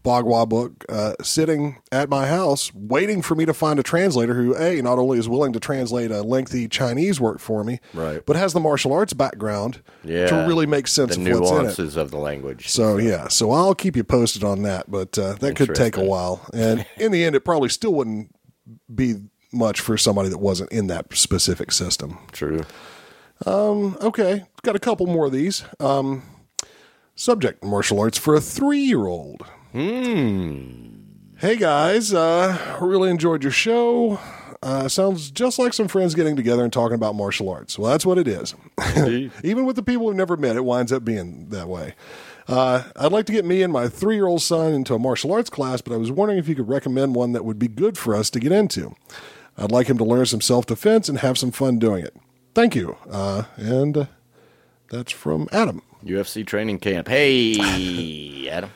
[0.05, 4.57] Bagua book, uh, sitting at my house, waiting for me to find a translator who,
[4.57, 8.25] a, not only is willing to translate a lengthy Chinese work for me, Right.
[8.27, 10.27] but has the martial arts background yeah.
[10.27, 11.61] to really make sense the of what's in it.
[11.63, 12.69] nuances of the language.
[12.69, 16.05] So yeah, so I'll keep you posted on that, but uh, that could take a
[16.05, 16.47] while.
[16.53, 18.35] And in the end, it probably still wouldn't
[18.93, 19.15] be
[19.53, 22.19] much for somebody that wasn't in that specific system.
[22.33, 22.65] True.
[23.47, 25.65] Okay, got a couple more of these.
[25.81, 26.23] Um,
[27.15, 29.45] subject: martial arts for a three-year-old.
[29.73, 31.01] Hmm.
[31.39, 34.21] Hey guys, uh, really enjoyed your show.
[34.63, 37.79] Uh, sounds just like some friends getting together and talking about martial arts.
[37.79, 38.55] Well, that's what it is.
[39.43, 41.95] Even with the people we've never met, it winds up being that way.
[42.47, 45.33] Uh, I'd like to get me and my three year old son into a martial
[45.33, 47.97] arts class, but I was wondering if you could recommend one that would be good
[47.97, 48.95] for us to get into.
[49.57, 52.15] I'd like him to learn some self defense and have some fun doing it.
[52.55, 52.99] Thank you.
[53.11, 54.07] Uh, and uh,
[54.91, 55.81] that's from Adam.
[56.05, 57.09] UFC training camp.
[57.09, 58.71] Hey, Adam.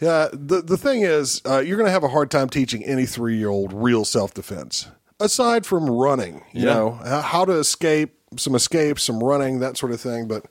[0.00, 3.06] Yeah, the the thing is, uh, you're going to have a hard time teaching any
[3.06, 4.88] three year old real self defense.
[5.20, 6.74] Aside from running, you Yeah.
[6.74, 10.26] know, how to escape, some escapes, some running, that sort of thing.
[10.26, 10.46] But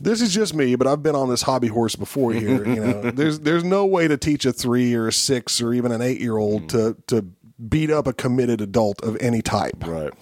[0.00, 0.76] this is just me.
[0.76, 2.66] But I've been on this hobby horse before here.
[2.66, 5.90] you know, there's there's no way to teach a three or a six or even
[5.92, 7.26] an eight year old to to
[7.68, 9.84] beat up a committed adult of any type.
[9.86, 10.12] Right.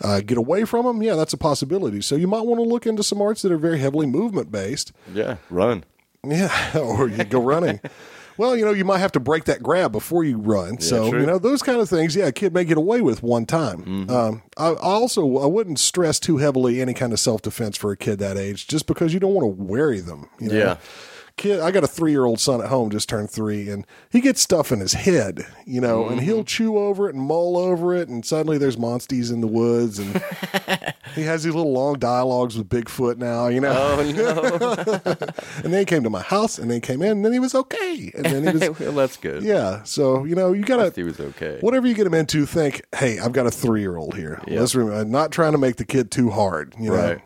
[0.00, 2.00] Uh, get away from them, yeah, that's a possibility.
[2.02, 4.92] So you might want to look into some arts that are very heavily movement based.
[5.12, 5.38] Yeah.
[5.50, 5.82] Run.
[6.26, 7.80] Yeah, or you go running.
[8.36, 10.80] well, you know, you might have to break that grab before you run.
[10.80, 11.20] so, true.
[11.20, 14.10] you know, those kind of things, yeah, a kid may get away with one time.
[14.10, 17.92] Um, I, I also I wouldn't stress too heavily any kind of self defense for
[17.92, 20.28] a kid that age, just because you don't want to worry them.
[20.40, 20.58] You know?
[20.58, 20.76] Yeah.
[21.38, 24.20] Kid, I got a three year old son at home, just turned three, and he
[24.20, 26.44] gets stuff in his head, you know, and he'll mm-hmm.
[26.44, 30.20] chew over it and mull over it, and suddenly there's monsties in the woods, and
[31.14, 33.72] he has these little long dialogues with Bigfoot now, you know.
[33.72, 35.18] Oh no.
[35.64, 37.38] And then he came to my house, and then he came in, and then he
[37.38, 38.12] was okay.
[38.14, 39.42] And then he was, well, that's good.
[39.42, 39.82] yeah.
[39.84, 41.58] So you know, you gotta he was okay.
[41.60, 44.42] whatever you get him into, think, hey, I've got a three year old here.
[44.46, 44.60] Yeah.
[44.60, 46.74] Let's remember, I'm uh, not trying to make the kid too hard.
[46.78, 47.20] You know, Right.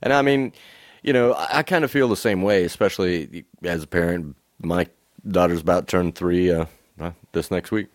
[0.00, 0.52] And I mean,
[1.08, 4.36] you know, I, I kind of feel the same way, especially as a parent.
[4.62, 4.86] My
[5.26, 6.66] daughter's about to turn three uh,
[7.00, 7.86] uh, this next week.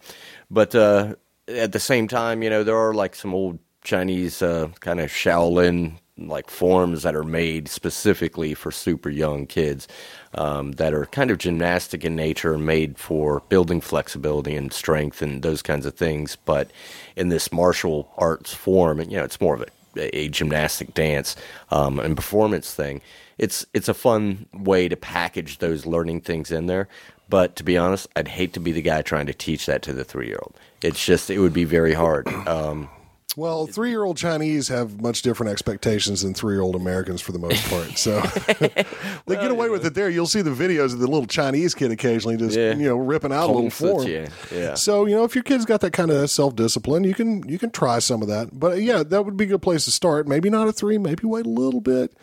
[0.49, 1.13] But uh,
[1.47, 5.11] at the same time, you know, there are like some old Chinese uh, kind of
[5.11, 9.87] Shaolin like forms that are made specifically for super young kids
[10.33, 15.43] um, that are kind of gymnastic in nature, made for building flexibility and strength and
[15.43, 16.35] those kinds of things.
[16.45, 16.71] But
[17.15, 19.67] in this martial arts form, and you know, it's more of a,
[19.97, 21.35] a gymnastic dance
[21.71, 23.01] um, and performance thing.
[23.37, 26.87] It's it's a fun way to package those learning things in there.
[27.29, 29.93] But to be honest, I'd hate to be the guy trying to teach that to
[29.93, 30.55] the three year old.
[30.81, 32.27] It's just it would be very hard.
[32.47, 32.89] Um,
[33.35, 37.31] Well, three year old Chinese have much different expectations than three year old Americans for
[37.31, 37.97] the most part.
[37.97, 38.19] So
[39.25, 40.09] they get away with it there.
[40.09, 42.75] You'll see the videos of the little Chinese kid occasionally just Yeah.
[42.75, 44.07] you know ripping out a little form.
[44.07, 44.75] Yeah, yeah.
[44.75, 47.57] So you know if your kid's got that kind of self discipline, you can you
[47.57, 48.49] can try some of that.
[48.57, 50.27] But yeah, that would be a good place to start.
[50.27, 50.97] Maybe not a three.
[50.97, 52.13] Maybe wait a little bit.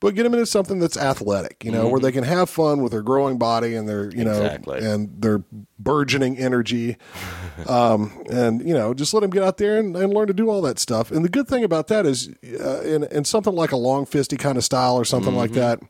[0.00, 2.92] But get them into something that's athletic, you know, where they can have fun with
[2.92, 4.46] their growing body and their, you know, Mm-hmm.
[4.46, 4.78] Exactly.
[4.78, 5.42] and their
[5.78, 6.96] burgeoning energy
[7.66, 10.48] um, and you know just let them get out there and, and learn to do
[10.50, 11.10] all that stuff.
[11.10, 12.28] And the good thing about that is,
[12.60, 15.80] uh, in, in something like a long fisty kind of style or something like that,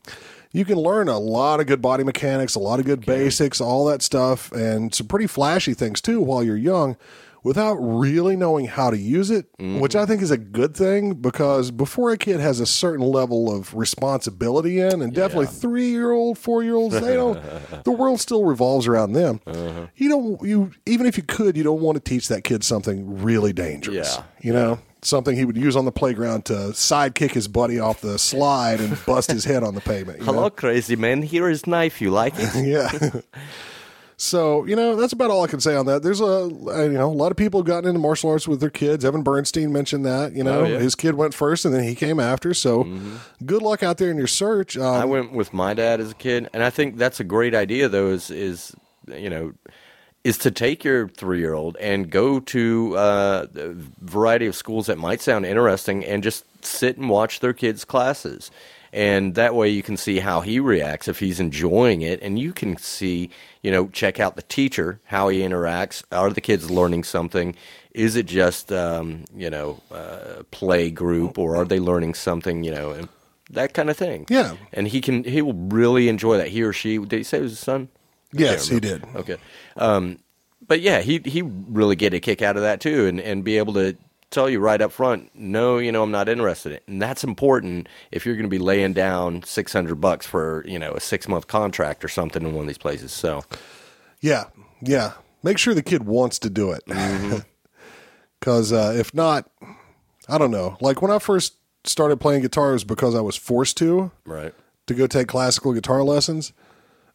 [0.51, 3.85] you can learn a lot of good body mechanics, a lot of good basics, all
[3.85, 6.97] that stuff, and some pretty flashy things too while you're young.
[7.43, 9.79] Without really knowing how to use it, mm-hmm.
[9.79, 13.55] which I think is a good thing because before a kid has a certain level
[13.55, 17.41] of responsibility in, and definitely three year old, four year olds, they don't,
[17.85, 19.39] the world still revolves around them.
[19.47, 19.87] Uh-huh.
[19.95, 23.21] You don't, you, even if you could, you don't want to teach that kid something
[23.21, 24.17] really dangerous.
[24.17, 24.23] Yeah.
[24.41, 28.19] You know, something he would use on the playground to sidekick his buddy off the
[28.19, 30.19] slide and bust his head on the pavement.
[30.19, 30.33] you know?
[30.33, 31.21] Hello, crazy man.
[31.21, 32.01] Here is knife.
[32.01, 32.49] You like it?
[32.69, 32.91] Yeah.
[34.21, 36.03] so you know that's about all I can say on that.
[36.03, 38.69] There's a you know a lot of people have gotten into martial arts with their
[38.69, 39.05] kids.
[39.05, 40.33] Evan Bernstein mentioned that.
[40.33, 40.69] You know Oh, yeah.
[40.75, 40.83] Mm-hmm.
[40.83, 42.53] his kid went first and then he came after.
[42.53, 42.85] So
[43.45, 44.77] good luck out there in your search.
[44.77, 47.55] Um, I went with my dad as a kid, and I think that's a great
[47.55, 47.87] idea.
[47.87, 48.75] Though is is
[49.07, 49.53] you know
[50.25, 54.87] is to take your three year old and go to uh, a variety of schools
[54.87, 58.51] that might sound interesting, and just sit and watch their kids' classes.
[58.91, 62.53] And that way you can see how he reacts if he's enjoying it, and you
[62.53, 63.29] can see,
[63.61, 66.03] you know, check out the teacher how he interacts.
[66.11, 67.55] Are the kids learning something?
[67.93, 72.63] Is it just, um, you know, uh, play group, or are they learning something?
[72.63, 73.09] You know, and
[73.49, 74.25] that kind of thing.
[74.29, 74.55] Yeah.
[74.73, 76.49] and he can he will really enjoy that.
[76.49, 77.89] He or she did he say it was his son?
[78.33, 79.03] I Yes, he did.
[79.15, 79.37] Okay,
[79.75, 80.19] um,
[80.65, 83.57] but yeah, he he really get a kick out of that too, and and be
[83.57, 83.97] able to
[84.31, 87.23] tell you right up front, no, you know, I'm not interested in it, and that's
[87.23, 90.99] important if you're going to be laying down six hundred bucks for you know a
[90.99, 93.11] six month contract or something in one of these places.
[93.11, 93.43] So
[94.21, 94.45] yeah,
[94.81, 95.13] yeah.
[95.41, 96.85] Make sure the kid wants to do it.
[96.87, 97.37] Mm-hmm.
[98.39, 99.51] Because uh, if not,
[100.29, 100.77] I don't know.
[100.79, 104.11] Like when I first started playing guitar, it was because I was forced to.
[104.25, 104.53] right,
[104.87, 106.53] to go take classical guitar lessons.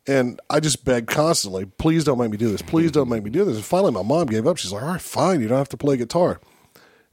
[0.06, 2.60] And I just begged constantly, please don't make me do this.
[2.60, 3.56] Please don't make me do this.
[3.56, 4.58] And finally, my mom gave up.
[4.58, 5.40] She's like, all right, fine.
[5.40, 6.40] You don't have to play guitar.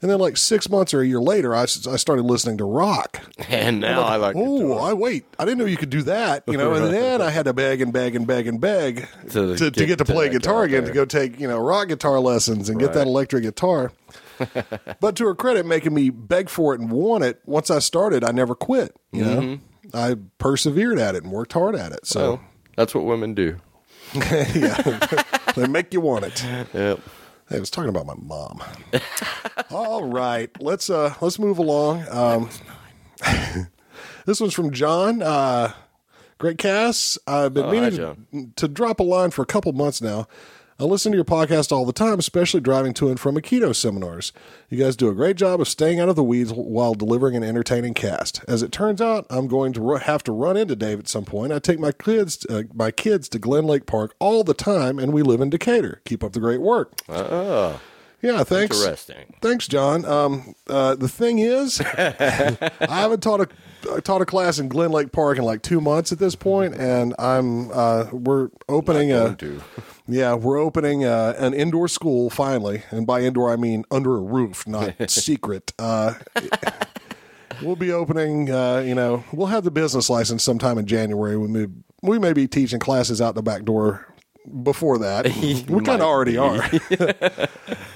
[0.01, 3.19] And then, like six months or a year later, I, I started listening to rock.
[3.49, 4.89] and now I like Oh, guitar.
[4.89, 5.25] I wait.
[5.37, 6.43] I didn't know you could do that.
[6.47, 9.55] You know, and then I had to beg and beg and beg and beg To
[9.55, 11.59] to, to, get get to to play that guitar again, to go take, you know,
[11.59, 13.91] rock guitar lessons and get that electric guitar.
[14.99, 18.23] but to her credit, making me beg for it and want it, once I started,
[18.23, 18.95] I never quit.
[19.11, 19.65] You know, Mm-hmm.
[19.97, 22.05] I persevered at it and worked hard at it.
[22.07, 22.41] So Well,
[22.75, 23.57] that's what women do.
[24.15, 25.23] yeah,
[25.55, 26.43] they make you want it.
[26.73, 26.99] Yep.
[27.51, 28.63] Hey, I was talking about my mom.
[29.71, 32.05] All right, let's uh let's move along.
[32.09, 32.49] Um,
[34.25, 35.21] this one's from John.
[35.21, 35.73] Uh,
[36.37, 37.17] great Cass.
[37.27, 38.25] I've been Oh, hi, meaning John.
[38.31, 40.29] to, to drop a line for a couple months now.
[40.79, 44.33] I listen to your podcast all the time, especially driving to and from Aikido seminars.
[44.69, 47.43] You guys do a great job of staying out of the weeds while delivering an
[47.43, 48.43] entertaining cast.
[48.47, 51.53] As it turns out, I'm going to have to run into Dave at some point.
[51.53, 55.13] I take my kids, uh, my kids to Glen Lake Park all the time, and
[55.13, 56.01] we live in Decatur.
[56.05, 56.93] Keep up the great work.
[57.07, 57.79] Oh,
[58.21, 58.79] Yeah, thanks.
[58.79, 59.33] interesting.
[59.41, 60.05] Thanks, John.
[60.05, 63.47] Um, uh, the thing is, I haven't taught a
[63.91, 66.75] I taught a class in Glen Lake Park in like two months at this point,
[66.75, 69.35] and I'm uh, we're opening a
[70.07, 74.21] yeah we're opening uh an indoor school finally, and by indoor I mean under a
[74.21, 75.73] roof, not secret.
[75.79, 76.13] Uh,
[77.61, 78.51] we'll be opening.
[78.51, 81.37] Uh, you know, we'll have the business license sometime in January.
[81.37, 81.67] We may,
[82.03, 84.07] we may be teaching classes out the back door
[84.63, 85.25] before that.
[85.41, 86.63] we kind of already are.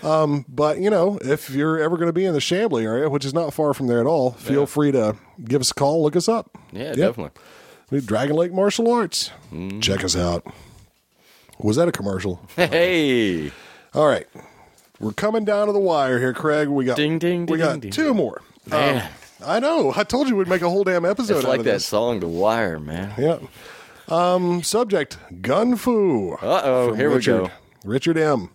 [0.03, 3.25] Um, But you know, if you're ever going to be in the Chamblee area, which
[3.25, 6.15] is not far from there at all, feel free to give us a call, look
[6.15, 6.51] us up.
[6.71, 6.95] Yeah, Yep.
[6.95, 7.41] definitely.
[7.89, 9.31] We Dragon Lake Martial Arts.
[9.51, 9.79] Mm-hmm.
[9.79, 10.45] Check us out.
[11.59, 12.39] Was that a commercial?
[12.55, 13.51] Hey,
[13.93, 14.27] all right,
[14.99, 16.67] we're coming down to the wire here, Craig.
[16.67, 17.91] We got Ding, ding, We ding, got ding.
[17.91, 18.41] two more.
[18.67, 19.01] Man.
[19.01, 19.07] Um,
[19.47, 19.93] I know.
[19.95, 21.85] I told you we'd make a whole damn episode it's like that this.
[21.85, 23.13] song, The Wire, man.
[23.17, 23.39] Yeah.
[24.07, 26.33] Um, subject: Gun Fu.
[26.33, 27.49] Uh oh, here we go.
[27.83, 28.49] Richard M.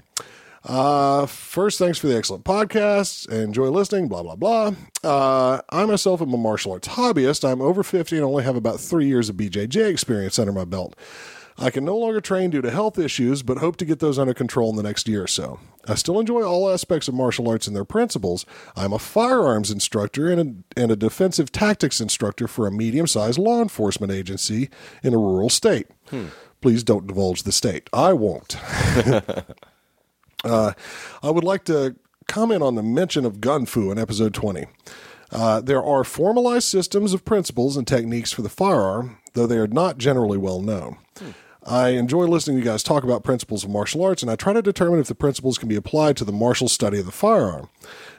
[0.62, 3.28] Uh, first, thanks for the excellent podcast.
[3.30, 4.72] Enjoy listening, blah, blah, blah.
[5.03, 7.51] Uh, I myself am a martial arts hobbyist.
[7.51, 10.94] I'm over 50 and only have about three years of BJJ experience under my belt.
[11.63, 14.33] I can no longer train due to health issues, but hope to get those under
[14.33, 15.61] control in the next year or so.
[15.87, 18.47] I still enjoy all aspects of martial arts and their principles.
[18.75, 23.39] I'm a firearms instructor and a, and a defensive tactics instructor for a medium sized
[23.39, 24.71] law enforcement agency
[25.03, 25.87] in a rural state.
[26.63, 27.89] Please don't divulge the state.
[27.93, 28.57] I won't.
[30.43, 30.73] Uh,
[31.23, 31.97] I would like to
[32.27, 34.65] comment on the mention of gun fu in episode 20.
[35.31, 39.67] Uh, there are formalized systems of principles and techniques for the firearm, though they are
[39.67, 40.97] not generally well known.
[41.67, 44.53] I enjoy listening to you guys talk about principles of martial arts, and I try
[44.53, 47.69] to determine if the principles can be applied to the martial study of the firearm.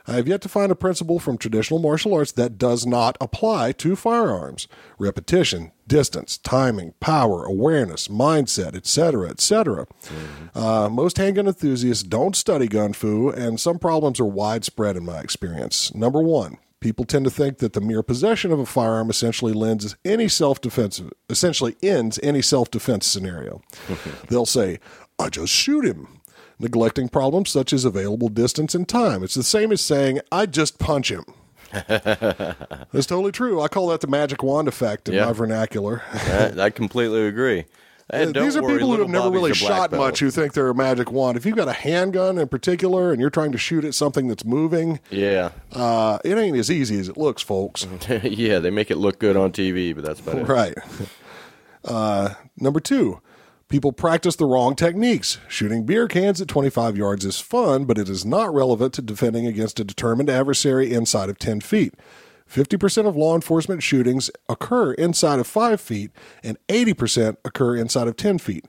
[0.07, 3.71] I have yet to find a principle from traditional martial arts that does not apply
[3.73, 4.67] to firearms.
[4.99, 9.87] Repetition, distance, timing, power, awareness, mindset, etc., etc.
[10.53, 15.19] Uh, most handgun enthusiasts don't study gun fu, and some problems are widespread in my
[15.19, 15.93] experience.
[15.93, 19.95] Number one, people tend to think that the mere possession of a firearm essentially lends
[20.03, 23.61] any self-defense, essentially ends any self-defense scenario.
[24.27, 24.79] They'll say,
[25.17, 26.07] "I just shoot him."
[26.59, 29.23] Neglecting problems such as available distance and time.
[29.23, 31.25] It's the same as saying, I just punch him.
[31.87, 33.61] That's totally true.
[33.61, 35.25] I call that the magic wand effect in Yeah.
[35.25, 36.03] my vernacular.
[36.13, 37.65] I, I completely agree.
[38.13, 40.01] And don't These are worry, people who have never Bobby's really shot belt.
[40.03, 41.37] much who think they're a magic wand.
[41.37, 44.43] If you've got a handgun in particular and you're trying to shoot at something that's
[44.43, 47.87] moving, Yeah, uh, it ain't as easy as it looks, folks.
[48.23, 50.47] yeah, they make it look good on TV, but that's about it.
[50.47, 50.73] Right.
[51.83, 53.19] Uh, number two,
[53.67, 55.39] people practice the wrong techniques.
[55.47, 59.47] Shooting beer cans at 25 yards is fun, but it is not relevant to defending
[59.47, 61.95] against a determined adversary inside of 10 feet.
[62.51, 66.11] 50% of law enforcement shootings occur inside of 5 feet,
[66.43, 68.65] and 80% occur inside of 10 feet.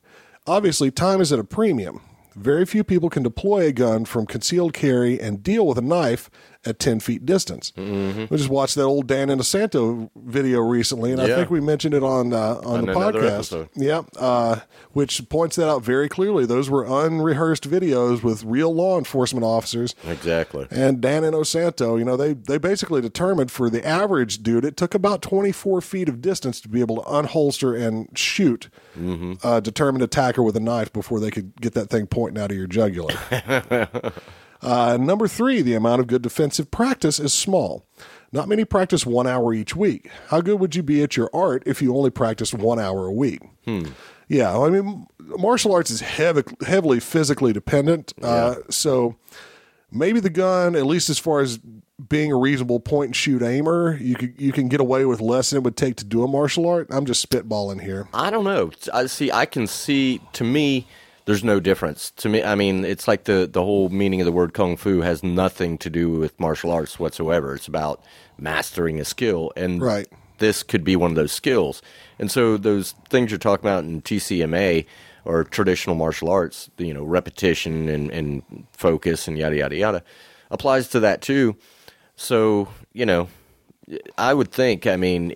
[0.47, 2.01] Obviously, time is at a premium.
[2.37, 6.31] Very few people can deploy a gun from concealed carry and deal with a knife
[6.65, 7.73] at 10 feet distance.
[7.77, 12.03] We just watched that old Dan Inosanto video recently, and I think we mentioned it
[12.03, 13.35] on uh, on, On the podcast.
[13.35, 13.69] episode.
[13.77, 14.61] Yep, uh,
[14.93, 16.47] which points that out very clearly.
[16.47, 19.95] Those were unrehearsed videos with real law enforcement officers.
[20.07, 20.67] Exactly.
[20.71, 24.95] And Dan Inosanto, you know, they they basically determined for the average dude, it took
[24.95, 28.69] about 24 feet of distance to be able to unholster and shoot
[29.43, 32.57] a determined attacker with a knife before they could get that thing pointing out of
[32.57, 33.15] your jugular.
[34.63, 37.87] uh, number three, the amount of good defensive practice is small.
[38.33, 40.09] Not many practice one hour each week.
[40.29, 43.13] How good would you be at your art if you only practiced one hour a
[43.13, 43.41] week?
[44.29, 48.15] Yeah, I mean, martial arts is heavy, heavily physically dependent.
[48.23, 49.17] Uh, so
[49.91, 51.59] maybe the gun, at least as far as
[52.09, 55.51] being a reasonable point and shoot aimer, you could you can get away with less
[55.51, 56.87] than it would take to do a martial art.
[56.91, 58.09] I'm just spitballing here.
[58.15, 58.71] I don't know.
[58.95, 59.31] I see.
[59.31, 60.21] I can see.
[60.33, 60.87] To me,
[61.25, 62.11] there's no difference.
[62.17, 65.01] To me, I mean, it's like the the whole meaning of the word kung fu
[65.03, 67.55] has nothing to do with martial arts whatsoever.
[67.55, 68.03] It's about
[68.39, 70.09] mastering a skill, and Right.
[70.39, 71.81] this could be one of those skills.
[72.19, 74.85] And so those things you're talking about in TCMA
[75.25, 78.43] or traditional martial arts, you know, repetition and, and
[78.73, 80.03] focus and yada yada yada,
[80.51, 81.57] applies to that too.
[82.17, 83.29] So you know,
[84.19, 84.87] I would think.
[84.87, 85.33] I mean,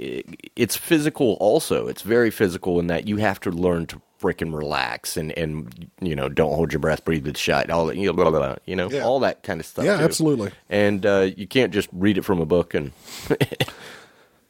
[0.56, 1.36] it's physical.
[1.40, 5.90] Also, it's very physical in that you have to learn to freaking relax and and
[6.00, 8.38] you know don't hold your breath, breathe with shut, all that you know, blah, blah,
[8.38, 9.02] blah, you know, Yeah.
[9.02, 9.84] all that kind of stuff.
[9.84, 10.04] Yeah, too.
[10.04, 10.50] absolutely.
[10.70, 12.92] And uh, you can't just read it from a book and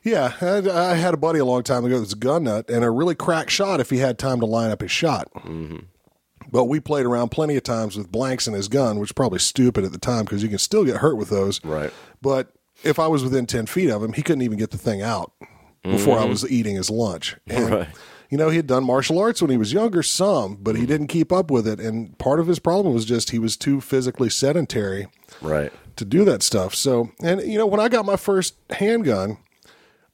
[0.02, 2.84] Yeah, I, I had a buddy a long time ago that's a gun nut and
[2.84, 5.28] a really crack shot if he had time to line up his shot.
[5.34, 5.78] Mm-hmm.
[6.52, 9.40] But we played around plenty of times with blanks in his gun, which is probably
[9.40, 11.62] stupid at the time because you can still get hurt with those.
[11.64, 11.92] Right.
[12.22, 12.52] But
[12.87, 15.32] if I was within 10 feet of him, he couldn't even get the thing out
[15.82, 17.37] before I was eating his lunch.
[17.47, 17.74] And, Mm-hmm.
[17.74, 17.89] Right.
[18.28, 21.07] You know, he had done martial arts when he was younger, some, but he didn't
[21.07, 21.78] keep up with it.
[21.78, 25.07] And part of his problem was just he was too physically sedentary
[25.41, 25.72] right.
[25.95, 26.74] to do that stuff.
[26.74, 29.39] So, and you know, when I got my first handgun,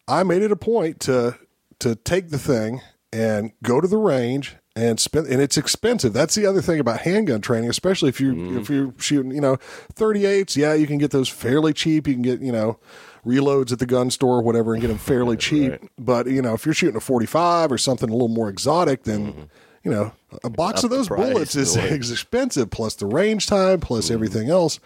[0.06, 1.38] I made it a point to
[1.78, 2.80] to take the thing
[3.12, 5.26] and go to the range and spend.
[5.26, 6.12] And it's expensive.
[6.12, 9.56] That's the other thing about handgun training, especially if you're if you're shooting, you know,
[9.94, 10.56] 38s.
[10.56, 12.06] Yeah, you can get those fairly cheap.
[12.06, 12.78] You can get you know
[13.26, 15.72] reloads at the gun store or whatever and get them fairly cheap.
[15.72, 15.90] Right.
[15.98, 19.48] But you know, if you're shooting a 45 or something a little more exotic, then
[19.84, 20.12] you know
[20.42, 21.90] a box of those bullets is really.
[21.94, 24.80] expensive plus the range time plus everything else.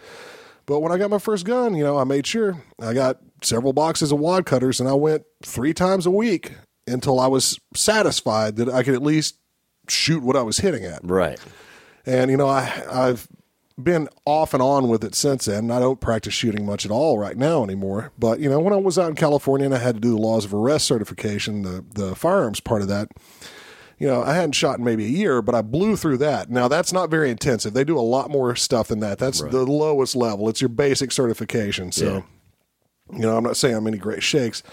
[0.66, 3.72] But when I got my first gun, you know, I made sure I got several
[3.72, 6.54] boxes of wad cutters and I went three times a week
[6.88, 9.36] until I was satisfied that I could at least
[9.90, 11.00] shoot what I was hitting at.
[11.02, 11.38] Right.
[12.04, 13.28] And, you know, I, I've
[13.82, 15.70] been off and on with it since then.
[15.70, 18.12] I don't practice shooting much at all right now anymore.
[18.18, 20.20] But, you know, when I was out in California and I had to do the
[20.20, 23.08] laws of arrest certification, the, the firearms part of that,
[23.98, 26.50] you know, I hadn't shot in maybe a year, but I blew through that.
[26.50, 27.72] Now that's not very intensive.
[27.72, 29.18] They do a lot more stuff than that.
[29.18, 30.48] That's the lowest level.
[30.48, 31.92] It's your basic certification.
[31.92, 32.04] So.
[32.06, 32.22] Yeah.
[33.12, 34.64] You know, I'm not saying I'm any great shakes,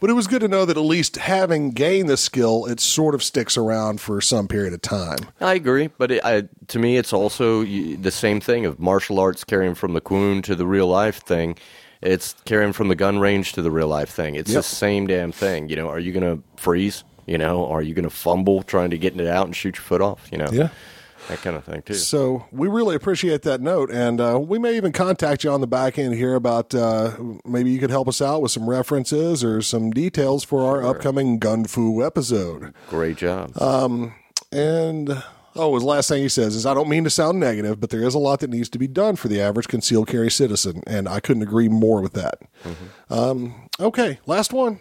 [0.00, 3.14] but it was good to know that at least having gained the skill, it sort
[3.14, 5.18] of sticks around for some period of time.
[5.42, 9.44] I agree, but it, I, to me, it's also the same thing of martial arts
[9.44, 11.56] carrying from the Kwoon to the real life thing.
[12.00, 14.36] It's carrying from the gun range to the real life thing.
[14.36, 14.56] It's Yep.
[14.58, 15.68] the same damn thing.
[15.68, 17.04] You know, are you going to freeze?
[17.26, 19.82] You know, are you going to fumble trying to get it out and shoot your
[19.84, 20.28] foot off?
[20.32, 20.70] You know, Yeah.
[21.32, 21.94] That kind of thing too.
[21.94, 25.66] So we really appreciate that note, and uh, we may even contact you on the
[25.66, 29.62] back end here about uh, maybe you could help us out with some references or
[29.62, 32.74] some details for our upcoming Gun Fu episode.
[32.88, 33.52] Great job.
[34.52, 35.22] And
[35.56, 38.02] oh, his last thing he says is, "I don't mean to sound negative, but there
[38.02, 41.08] is a lot that needs to be done for the average concealed carry citizen," and
[41.08, 42.40] I couldn't agree more with that.
[43.08, 44.80] Um, okay, last one.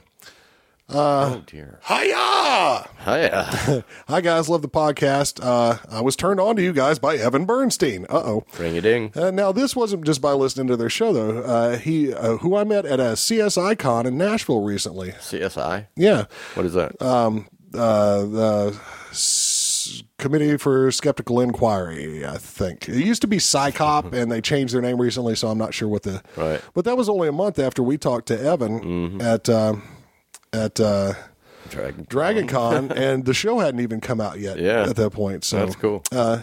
[0.94, 1.80] Oh dear.
[1.88, 2.89] Hiya!
[3.06, 3.84] Hiya.
[4.08, 5.39] Hi guys, love the podcast.
[5.42, 8.06] Uh, I was turned on to you guys by Evan Bernstein.
[8.10, 8.46] Uh oh.
[8.60, 9.12] Ring a ding.
[9.16, 11.39] Uh, now, this wasn't just by listening to their show, though.
[11.44, 15.12] Uh, he, uh, who I met at a CSI con in Nashville recently.
[15.12, 15.88] CSI.
[15.96, 16.26] Yeah,
[16.56, 17.02] What is that?
[17.02, 17.30] uh,
[17.74, 18.80] the
[19.12, 22.88] S- Committee for Skeptical Inquiry, I think.
[22.89, 25.88] It used to be CSICOP, and they changed their name recently, so I'm not sure
[25.88, 26.22] what the.
[26.36, 26.62] Right.
[26.74, 29.84] But that was only a month after we talked to Evan at um
[30.54, 31.14] at uh,
[31.70, 32.06] Dragon.
[32.10, 34.60] Dragon Con, and the show hadn't even come out yet.
[34.60, 34.84] Yeah.
[34.89, 35.43] at that point.
[35.43, 36.04] So That's cool.
[36.12, 36.41] uh,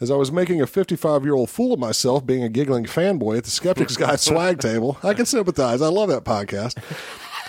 [0.00, 3.38] as I was making a 55 year old fool of myself being a giggling fanboy
[3.38, 5.80] at the Skeptics Guy swag table, I can sympathize.
[5.80, 6.76] I love that podcast.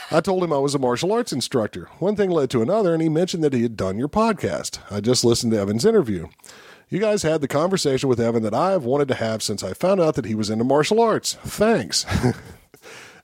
[0.10, 1.89] I told him I was a martial arts instructor.
[2.00, 4.80] One thing led to another, and he mentioned that he had done your podcast.
[4.89, 6.28] I just listened to Evan's interview.
[6.89, 9.74] You guys had the conversation with Evan that I have wanted to have since I
[9.74, 11.34] found out that he was into martial arts.
[11.43, 12.06] Thanks.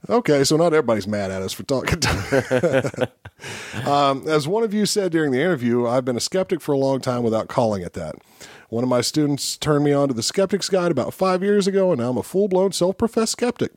[0.10, 2.00] okay, so not everybody's mad at us for talking.
[3.86, 6.78] Um, as one of you said during the interview, I've been a skeptic for a
[6.78, 8.16] long time without calling it that.
[8.70, 11.92] One of my students turned me on to the Skeptics Guide about five years ago,
[11.92, 13.72] and now I'm a full blown self professed skeptic.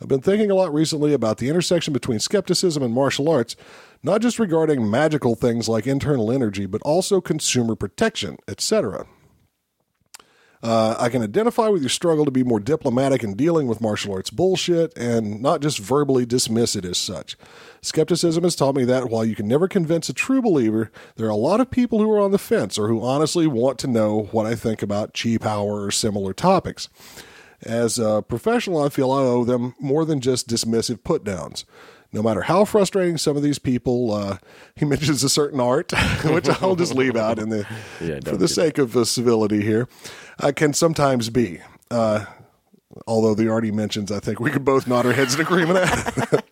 [0.00, 3.56] I've been thinking a lot recently about the intersection between skepticism and martial arts,
[4.02, 9.06] not just regarding magical things like internal energy, but also consumer protection, etc.
[10.66, 14.12] Uh, I can identify with your struggle to be more diplomatic in dealing with martial
[14.12, 17.36] arts bullshit and not just verbally dismiss it as such.
[17.82, 21.30] Skepticism has taught me that while you can never convince a true believer, there are
[21.30, 24.24] a lot of people who are on the fence or who honestly want to know
[24.32, 26.88] what I think about chi power or similar topics.
[27.62, 31.64] As a professional, I feel I owe them more than just dismissive put downs.
[32.16, 34.38] No matter how frustrating some of these people, uh,
[34.74, 35.92] he mentions a certain art,
[36.24, 37.66] which I'll just leave out in the
[38.00, 39.86] Yeah, for the sake of uh, civility here,
[40.40, 41.60] uh, can sometimes be.
[41.90, 42.24] Uh,
[43.06, 45.90] although the art he mentions, I think we could both nod our heads in agreement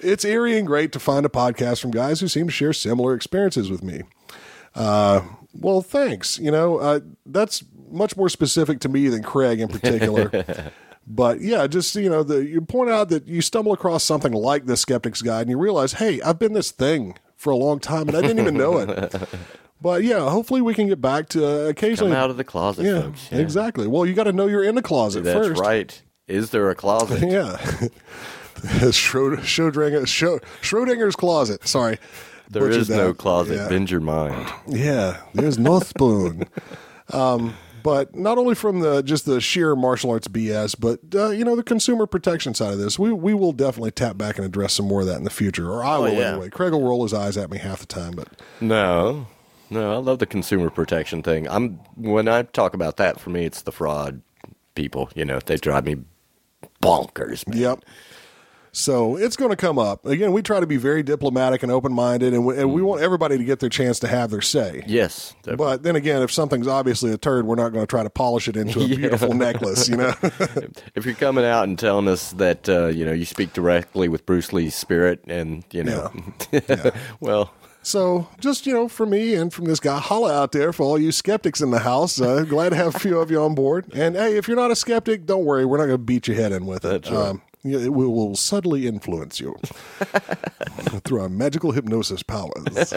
[0.00, 3.12] it's eerie and great to find a podcast from guys who seem to share similar
[3.12, 4.02] experiences with me.
[4.76, 5.22] Uh,
[5.52, 6.38] well, thanks.
[6.38, 10.72] You know, uh, that's much more specific to me than Craig in particular.
[11.06, 14.66] But yeah, just you know, the, you point out that you stumble across something like
[14.66, 18.08] the Skeptics Guide, and you realize, hey, I've been this thing for a long time,
[18.08, 19.14] and I didn't even know it.
[19.78, 22.16] But yeah, hopefully we can get back to uh, Come occasionally.
[22.16, 23.28] out of the closet, yeah, folks.
[23.30, 23.38] Yeah.
[23.40, 23.86] exactly.
[23.86, 25.60] Well, you got to know you're in the closet That's first.
[25.60, 26.02] right.
[26.26, 27.20] Is there a closet?
[27.30, 27.58] Yeah.
[28.56, 31.68] Schrod- Schrodinger, Schro- Schrodinger's closet.
[31.68, 31.98] Sorry.
[32.48, 33.18] There Butchered is no that.
[33.18, 33.56] closet.
[33.56, 33.68] Yeah.
[33.68, 34.48] Bend your mind.
[34.66, 36.44] Yeah, there's no spoon.
[37.12, 37.54] Um,
[37.86, 41.54] but not only from the just the sheer martial arts BS, but uh, you know
[41.54, 42.98] the consumer protection side of this.
[42.98, 45.70] We we will definitely tap back and address some more of that in the future,
[45.70, 46.32] or I will yeah.
[46.32, 46.50] anyway.
[46.50, 48.26] Craig will roll his eyes at me half the time, but
[48.60, 49.28] No,
[49.70, 51.48] no, I love the consumer protection thing.
[51.48, 54.20] I'm when I talk about that, for me, it's the fraud
[54.74, 55.08] people.
[55.14, 55.98] You know, they drive me
[56.82, 57.46] bonkers.
[57.46, 57.56] Man.
[57.56, 57.84] Yep.
[58.76, 60.32] So it's going to come up again.
[60.32, 63.38] We try to be very diplomatic and open minded, and, we, and we want everybody
[63.38, 64.84] to get their chance to have their say.
[64.86, 68.02] Yes, that- But then again, if something's obviously a turd, we're not going to try
[68.02, 69.88] to polish it into a beautiful necklace.
[69.88, 70.12] You know.
[70.94, 74.26] if you're coming out and telling us that uh, you know you speak directly with
[74.26, 76.12] Bruce Lee's spirit, and you know,
[77.20, 80.82] well, So, just you know, for me and from this guy, holla out there for
[80.82, 82.20] all you skeptics in the house.
[82.20, 83.86] Uh, glad to have a few of you on board.
[83.94, 86.36] And hey, if you're not a skeptic, don't worry, we're not going to beat your
[86.36, 86.88] head in with it.
[87.04, 87.28] That's right.
[87.28, 89.56] Um, yeah, it will, subtly influence you
[91.04, 92.94] through our magical hypnosis powers.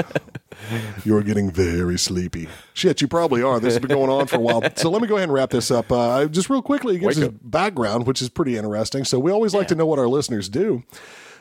[1.03, 2.47] You're getting very sleepy.
[2.74, 3.60] Shit, you probably are.
[3.60, 4.62] This has been going on for a while.
[4.76, 5.91] So let me go ahead and wrap this up.
[5.91, 9.05] Uh, just real quickly, it gives Wake us background, which is pretty interesting.
[9.05, 10.84] So we always like to know what our listeners do.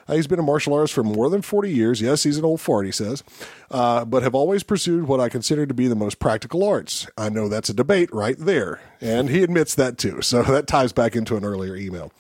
[0.09, 2.01] Uh, he's been a martial artist for more than 40 years.
[2.01, 3.23] Yes, he's an old fart, he says,
[3.71, 7.07] uh, but have always pursued what I consider to be the most practical arts.
[7.19, 8.81] I know that's a debate right there.
[9.01, 10.23] And he admits that too.
[10.23, 12.11] So that ties back into an earlier email.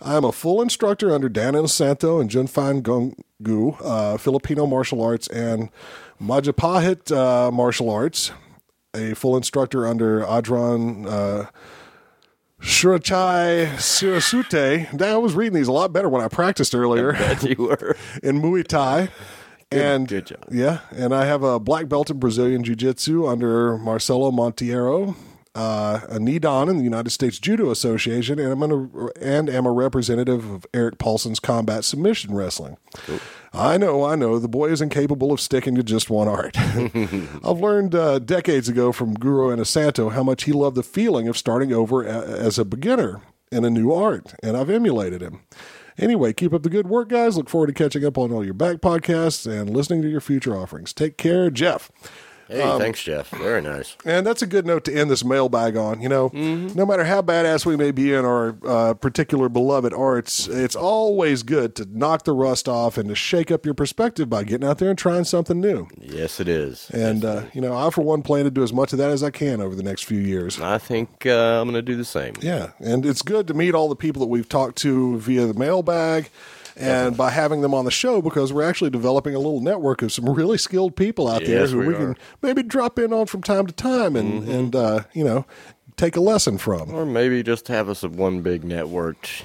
[0.00, 5.02] I'm a full instructor under Dan Inosanto and Jun Fan Gung Fu, uh, Filipino martial
[5.02, 5.70] arts, and
[6.20, 8.30] Majapahit uh, martial arts.
[8.94, 11.46] A full instructor under Ajarn uh,
[12.60, 15.00] Surachai Sirisute.
[15.02, 17.96] I was reading these a lot better when I practiced earlier Bet you were.
[18.22, 19.10] in Muay Thai.
[19.70, 20.44] and good job.
[20.50, 25.14] Yeah, and I have a black belt in Brazilian Jiu Jitsu under Marcelo Monteiro,
[25.58, 29.72] uh, a nidan in the United States Judo Association, and I'm gonna, and am a
[29.72, 32.76] representative of Erik Paulson's combat submission wrestling.
[33.52, 36.56] I know, I know, the boy is incapable of sticking to just one art.
[36.58, 41.36] I've learned uh, decades ago from Guru Inosanto how much he loved the feeling of
[41.36, 45.40] starting over a- as a beginner in a new art, and I've emulated him.
[45.98, 47.36] Anyway, keep up the good work, guys.
[47.36, 50.56] Look forward to catching up on all your back podcasts and listening to your future
[50.56, 50.92] offerings.
[50.92, 51.90] Take care, Jeff.
[52.48, 53.28] Hey, Um, thanks, Jeff.
[53.30, 53.96] Very nice.
[54.04, 56.00] And that's a good note to end this mailbag on.
[56.00, 60.48] You know, no matter how badass we may be in our uh, particular beloved arts,
[60.48, 64.44] it's always good to knock the rust off and to shake up your perspective by
[64.44, 65.86] getting out there and trying something new.
[66.00, 66.88] Yes, it is.
[66.90, 69.22] And, uh, you know, I, for one, plan to do as much of that as
[69.22, 70.60] I can over the next few years.
[70.60, 72.34] I think uh, I'm going to do the same.
[72.40, 75.54] Yeah, and it's good to meet all the people that we've talked to via the
[75.54, 76.30] mailbag
[76.78, 80.12] and by having them on the show because we're actually developing a little network of
[80.12, 83.26] some really skilled people out there Yes, who we we, can maybe drop in on
[83.26, 84.50] from time to time and Mm-hmm.
[84.50, 85.44] and uh, you know
[85.96, 86.94] take a lesson from.
[86.94, 89.42] Or maybe just have us a one big networked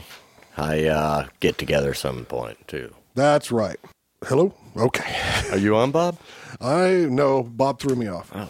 [0.56, 2.94] I uh, get together some point too.
[3.16, 3.78] That's right.
[4.26, 4.54] Hello.
[4.78, 5.16] Okay.
[5.52, 6.18] Are you on, Bob?
[6.62, 8.32] I know Bob threw me off.
[8.34, 8.50] Oh,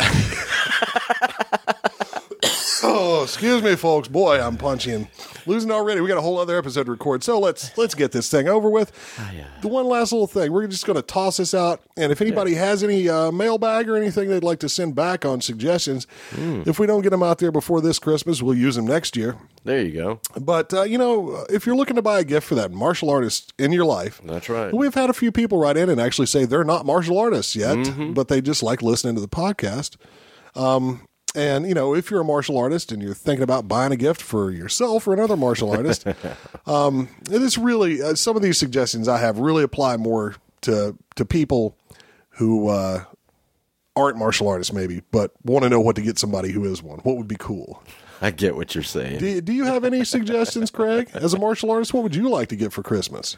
[2.82, 4.08] Oh, excuse me, folks.
[4.08, 5.08] Boy, I'm punching,
[5.46, 6.00] losing already.
[6.00, 8.70] We got a whole other episode to record, so let's let's get this thing over
[8.70, 8.90] with.
[9.34, 9.46] yeah.
[9.60, 12.54] The one last little thing, we're just going to toss this out, and if anybody
[12.54, 16.86] has any uh, mailbag or anything they'd like to send back on suggestions, if we
[16.86, 19.36] don't get them out there before this Christmas, we'll use them next year.
[19.64, 20.20] there you go.
[20.40, 23.52] But uh, you know, if you're looking to buy a gift for that martial artist
[23.58, 24.72] in your life, That's right.
[24.72, 28.14] We've had a few people write in and actually say they're not martial artists yet,
[28.14, 29.96] but they just like listening to the podcast.
[30.54, 33.96] Um, and you know, if you're a martial artist and you're thinking about buying a
[33.96, 36.06] gift for yourself or another martial artist,
[36.66, 40.96] um, it is really uh, some of these suggestions I have really apply more to
[41.16, 41.76] to people
[42.30, 43.04] who uh,
[43.96, 46.98] aren't martial artists, maybe, but want to know what to get somebody who is one.
[47.00, 47.82] What would be cool?
[48.22, 49.18] I get what you're saying.
[49.18, 51.10] Do, do you have any suggestions, Craig?
[51.14, 53.36] As a martial artist, what would you like to get for Christmas?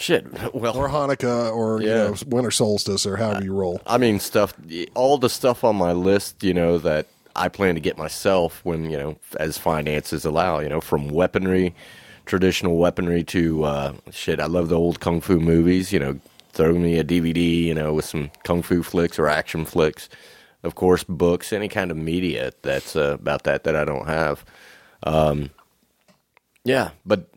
[0.00, 0.26] Shit.
[0.54, 3.82] Well, or Hanukkah or you know winter solstice or however you roll.
[3.86, 4.54] I mean, stuff,
[4.94, 8.90] all the stuff on my list, you know, that I plan to get myself when,
[8.90, 11.74] you know, as finances allow, you know, from weaponry,
[12.24, 16.18] traditional weaponry to, uh, shit, I love the old kung fu movies, you know,
[16.52, 20.08] throw me a DVD, you know, with some kung fu flicks or action flicks.
[20.62, 24.46] Of course, books, any kind of media that's uh, about that that I don't have.
[25.02, 25.50] Um,
[26.64, 27.28] yeah, but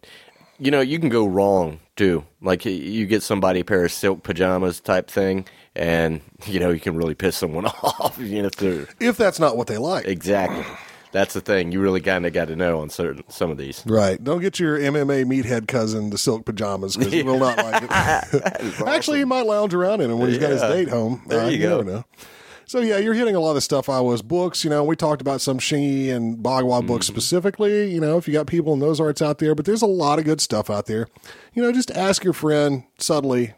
[0.60, 2.26] you know, you can go wrong too.
[2.42, 5.46] Like you get somebody a pair of silk pajamas type thing,
[5.76, 8.18] and you know you can really piss someone off.
[8.20, 10.06] You know, if If that's not what they like.
[10.06, 10.66] exactly.
[11.12, 11.72] That's the thing.
[11.72, 13.84] You really kind of got to know on certain some of these.
[13.86, 14.22] Right.
[14.24, 17.92] Don't get your MMA meathead cousin the silk pajamas because he will not like it.
[18.88, 21.22] Actually, he might lounge around in them when he's got his date home.
[21.28, 22.04] There Uh, you go.
[22.74, 23.88] So yeah, you're hitting a lot of stuff.
[23.88, 24.64] I was books.
[24.64, 27.14] You know, we talked about some Xingyi and Bagua books Mm-hmm.
[27.14, 27.94] specifically.
[27.94, 30.18] You know, if you got people in those arts out there, but there's a lot
[30.18, 31.08] of good stuff out there.
[31.54, 33.54] You know, just ask your friend subtly.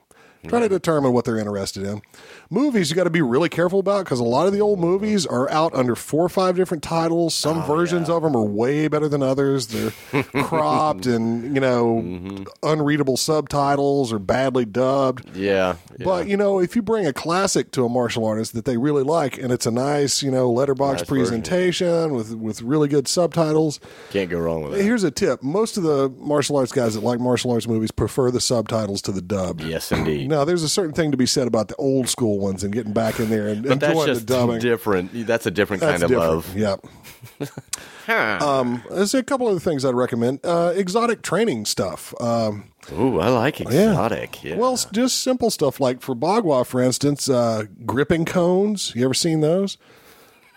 [0.48, 2.02] Try to determine what they're interested in.
[2.50, 5.26] Movies, you got to be really careful about because a lot of the old movies
[5.26, 7.34] are out under four or five different titles.
[7.34, 9.68] Some Oh, versions of them are way better than others.
[9.68, 9.92] They're
[10.44, 12.44] cropped and you know Mm-hmm.
[12.64, 15.36] unreadable subtitles or badly dubbed.
[15.36, 16.06] Yeah, yeah.
[16.06, 19.04] But you know, if you bring a classic to a martial artist that they really
[19.04, 21.26] like, and it's a nice, you know, letterbox Nice version.
[21.42, 23.80] presentation with with really good subtitles.
[24.12, 24.84] can't go wrong with that.
[24.84, 28.30] Here's a tip: most of the martial arts guys that like martial arts movies prefer
[28.32, 29.64] the subtitles to the dubbed.
[29.64, 30.30] Yes, indeed.
[30.36, 32.92] Now, there's a certain thing to be said about the old school ones and getting
[32.92, 34.60] back in there and but that's enjoying just the dubbing.
[34.60, 35.26] different.
[35.26, 36.30] That's a different That's kind of different.
[36.34, 36.58] love.
[37.40, 37.50] Yep.
[38.08, 40.40] Um, there's a couple other things I'd recommend.
[40.44, 42.14] Uh, exotic training stuff.
[42.22, 44.44] Um, Ooh, I like exotic.
[44.44, 44.58] Yeah.
[44.58, 48.94] Well, s- just simple stuff like for Bagua, for instance, uh, gripping cones.
[48.96, 49.78] You ever seen those?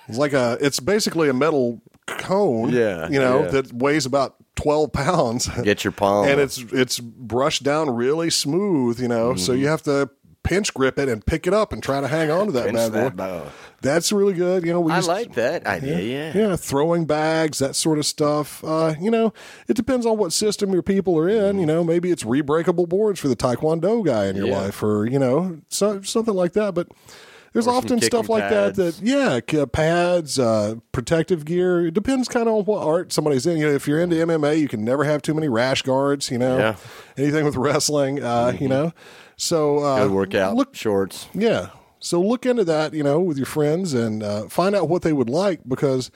[0.08, 0.58] It's like a.
[0.60, 2.68] It's basically a metal cone.
[2.70, 3.50] Yeah, You know yeah.
[3.52, 5.48] that weighs about twelve pounds.
[5.62, 6.26] get your palm.
[6.28, 9.00] and it's it's brushed down really smooth.
[9.00, 9.60] You know, so Mm-hmm.
[9.62, 10.10] you have to
[10.44, 12.76] pinch grip it and pick it up and try to hang on to that Pinch
[12.76, 12.98] bad boy.
[13.00, 13.46] that bow.
[13.82, 14.64] That's really good.
[14.64, 16.00] You know, we I used- like that idea.
[16.00, 16.48] Yeah.
[16.48, 18.64] yeah, throwing bags, that sort of stuff.
[18.64, 19.32] Uh, you know,
[19.68, 21.58] it depends on what system your people are in.
[21.58, 24.60] You know, maybe it's rebreakable boards for the Taekwondo guy in your Yeah.
[24.62, 26.74] life, or you know, so, something like that.
[26.74, 26.88] But
[27.52, 29.00] there's Or often stuff like that pads.
[29.00, 33.58] that yeah pads uh, protective gear it depends kind of on what art somebody's in
[33.58, 36.38] you know if you're into mma you can never have too many rash guards you
[36.38, 36.72] know Yeah.
[36.72, 37.20] Mm-hmm.
[37.22, 38.92] anything with wrestling uh, you know
[39.36, 41.28] so uh, Good workout look shorts.
[41.34, 41.68] yeah.
[42.00, 45.12] So look into that, you know, with your friends and uh, find out what they
[45.12, 46.12] would like because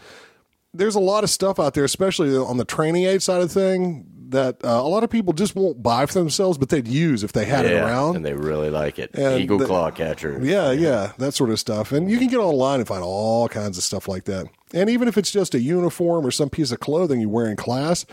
[0.72, 4.06] there's a lot of stuff out there, especially on the training aid side of thing,
[4.32, 7.32] that uh, a lot of people just won't buy for themselves, but they'd use if
[7.32, 8.16] they had it around.
[8.16, 9.10] and they really like it.
[9.14, 10.38] And Eagle the- claw catcher.
[10.42, 11.92] Yeah, yeah, that sort of stuff.
[11.92, 14.46] And you can get online and find all kinds of stuff like that.
[14.74, 17.56] And even if it's just a uniform or some piece of clothing you wear in
[17.56, 18.04] class,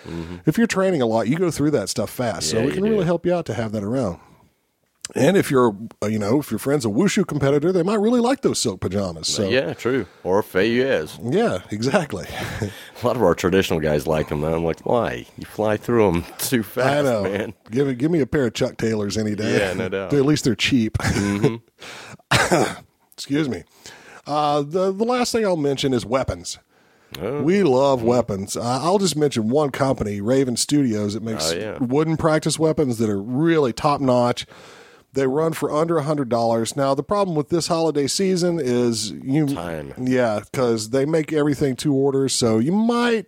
[0.45, 2.49] if you're training a lot, you go through that stuff fast.
[2.49, 2.69] so Mm-hmm.
[2.69, 2.89] It can do.
[2.91, 4.19] really help you out to have that around.
[5.15, 8.19] And if you're, uh, you know, if your friend's a wushu competitor, they might really
[8.19, 9.27] like those silk pajamas.
[9.27, 10.05] So Yeah, true.
[10.23, 11.33] Or Feiyues.
[11.33, 12.25] yeah, exactly.
[13.01, 14.43] A lot of our traditional guys like them.
[14.43, 15.25] I'm like, why?
[15.37, 17.23] You fly through them too fast, I know.
[17.23, 17.53] man.
[17.71, 19.57] Give it, give me a pair of Chuck Taylors any day.
[19.57, 20.13] Yeah, no doubt.
[20.13, 20.97] At least they're cheap.
[20.99, 21.55] Mm-hmm.
[23.13, 23.63] Excuse me.
[24.27, 26.59] Uh, the the last thing I'll mention is weapons.
[27.19, 27.41] Oh.
[27.41, 28.55] We love weapons.
[28.55, 31.77] Uh, I'll just mention one company, Raven Studios, that makes Oh, yeah.
[31.79, 34.45] wooden practice weapons that are really top notch.
[35.13, 36.75] They run for under a hundred dollars.
[36.75, 39.93] Now the problem with this holiday season is you, Time.
[39.99, 43.25] yeah, because they make everything to order, so you might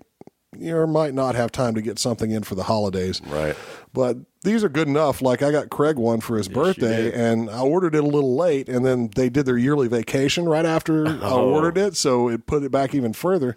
[0.57, 3.21] you might not have time to get something in for the holidays.
[3.25, 3.55] Right.
[3.93, 5.21] But these are good enough.
[5.21, 8.67] Like I got Craig one for his birthday, and I ordered it a little late,
[8.69, 11.49] and then they did their yearly vacation right after I Oh.
[11.51, 13.55] ordered it, so it put it back even further.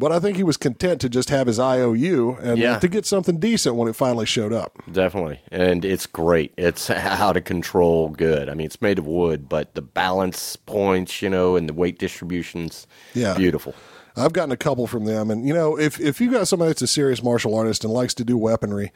[0.00, 2.78] But I think he was content to just have his IOU and Yeah.
[2.78, 4.78] to get something decent when it finally showed up.
[4.90, 5.40] Definitely.
[5.50, 6.54] And it's great.
[6.56, 8.48] It's out of control good.
[8.48, 11.98] I mean, it's made of wood, but the balance points, you know, and the weight
[11.98, 13.34] distributions, Yeah.
[13.34, 13.74] beautiful.
[14.16, 16.82] I've gotten a couple from them, and you know, if if you got somebody that's
[16.82, 18.90] a serious martial artist and likes to do weaponry,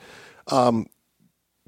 [0.48, 0.86] um,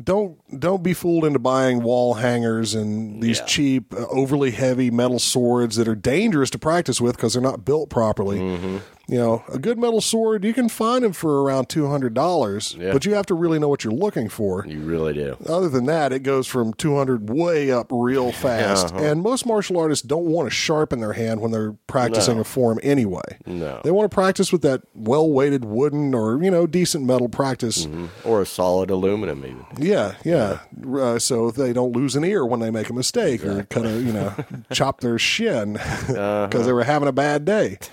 [0.03, 3.45] don't don't be fooled into buying wall hangers and these Yeah.
[3.45, 7.65] cheap, uh, overly heavy metal swords that are dangerous to practice with because they're not
[7.65, 8.41] built properly.
[8.41, 8.79] Mm-hmm.
[9.07, 12.75] You know, a good metal sword you can find them for around two hundred dollars,
[12.79, 12.93] Yeah.
[12.93, 14.65] but you have to really know what you're looking for.
[14.67, 15.37] You really do.
[15.47, 18.95] Other than that, it goes from 200 way up real fast.
[18.95, 19.05] Uh-huh.
[19.05, 22.41] And most martial artists don't want to sharpen their hand when they're practicing No.
[22.41, 23.21] a form anyway.
[23.47, 23.81] No.
[23.85, 27.87] They want to practice with that well weighted wooden or, you know, decent metal practice.
[28.25, 29.67] Or a solid aluminum, even.
[29.79, 30.61] Yeah, yeah.
[30.97, 33.91] Uh, so they don't lose an ear when they make a mistake or cut a,
[34.01, 34.33] you know,
[34.73, 36.63] chop their shin because Uh-huh.
[36.63, 37.79] they were having a bad day.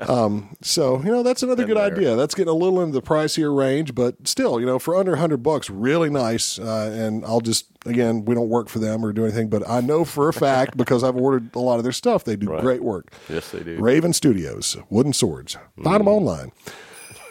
[0.00, 2.16] Um, so, you know, that's another good idea.
[2.16, 5.38] That's getting a little into the pricier range, but still, you know, for under 100
[5.38, 6.58] bucks, really nice.
[6.58, 9.80] Uh, and I'll just, again, we don't work for them or do anything, but I
[9.80, 12.60] know for a fact because I've ordered a lot of their stuff, they do Right.
[12.60, 13.12] great work.
[13.28, 13.78] Yes, they do.
[13.80, 15.56] Raven Studios, wooden swords.
[15.82, 16.52] Find them online.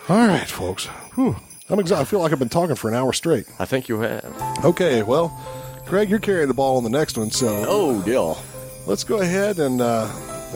[0.09, 0.85] All right, folks.
[1.15, 1.35] Whew.
[1.69, 2.01] I'm exhausted.
[2.01, 3.45] I feel like I've been talking for an hour straight.
[3.59, 4.65] I think you have.
[4.65, 5.29] Okay, well,
[5.85, 8.37] Craig, you're carrying the ball on the next one, so Oh, deal.
[8.87, 10.07] let's go ahead and, uh,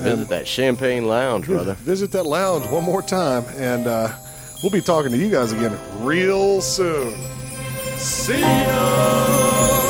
[0.03, 1.73] Visit that Champagne Lounge, brother.
[1.79, 4.09] visit that lounge one more time, and uh,
[4.61, 7.13] we'll be talking to you guys again real soon.
[7.97, 9.84] See ya!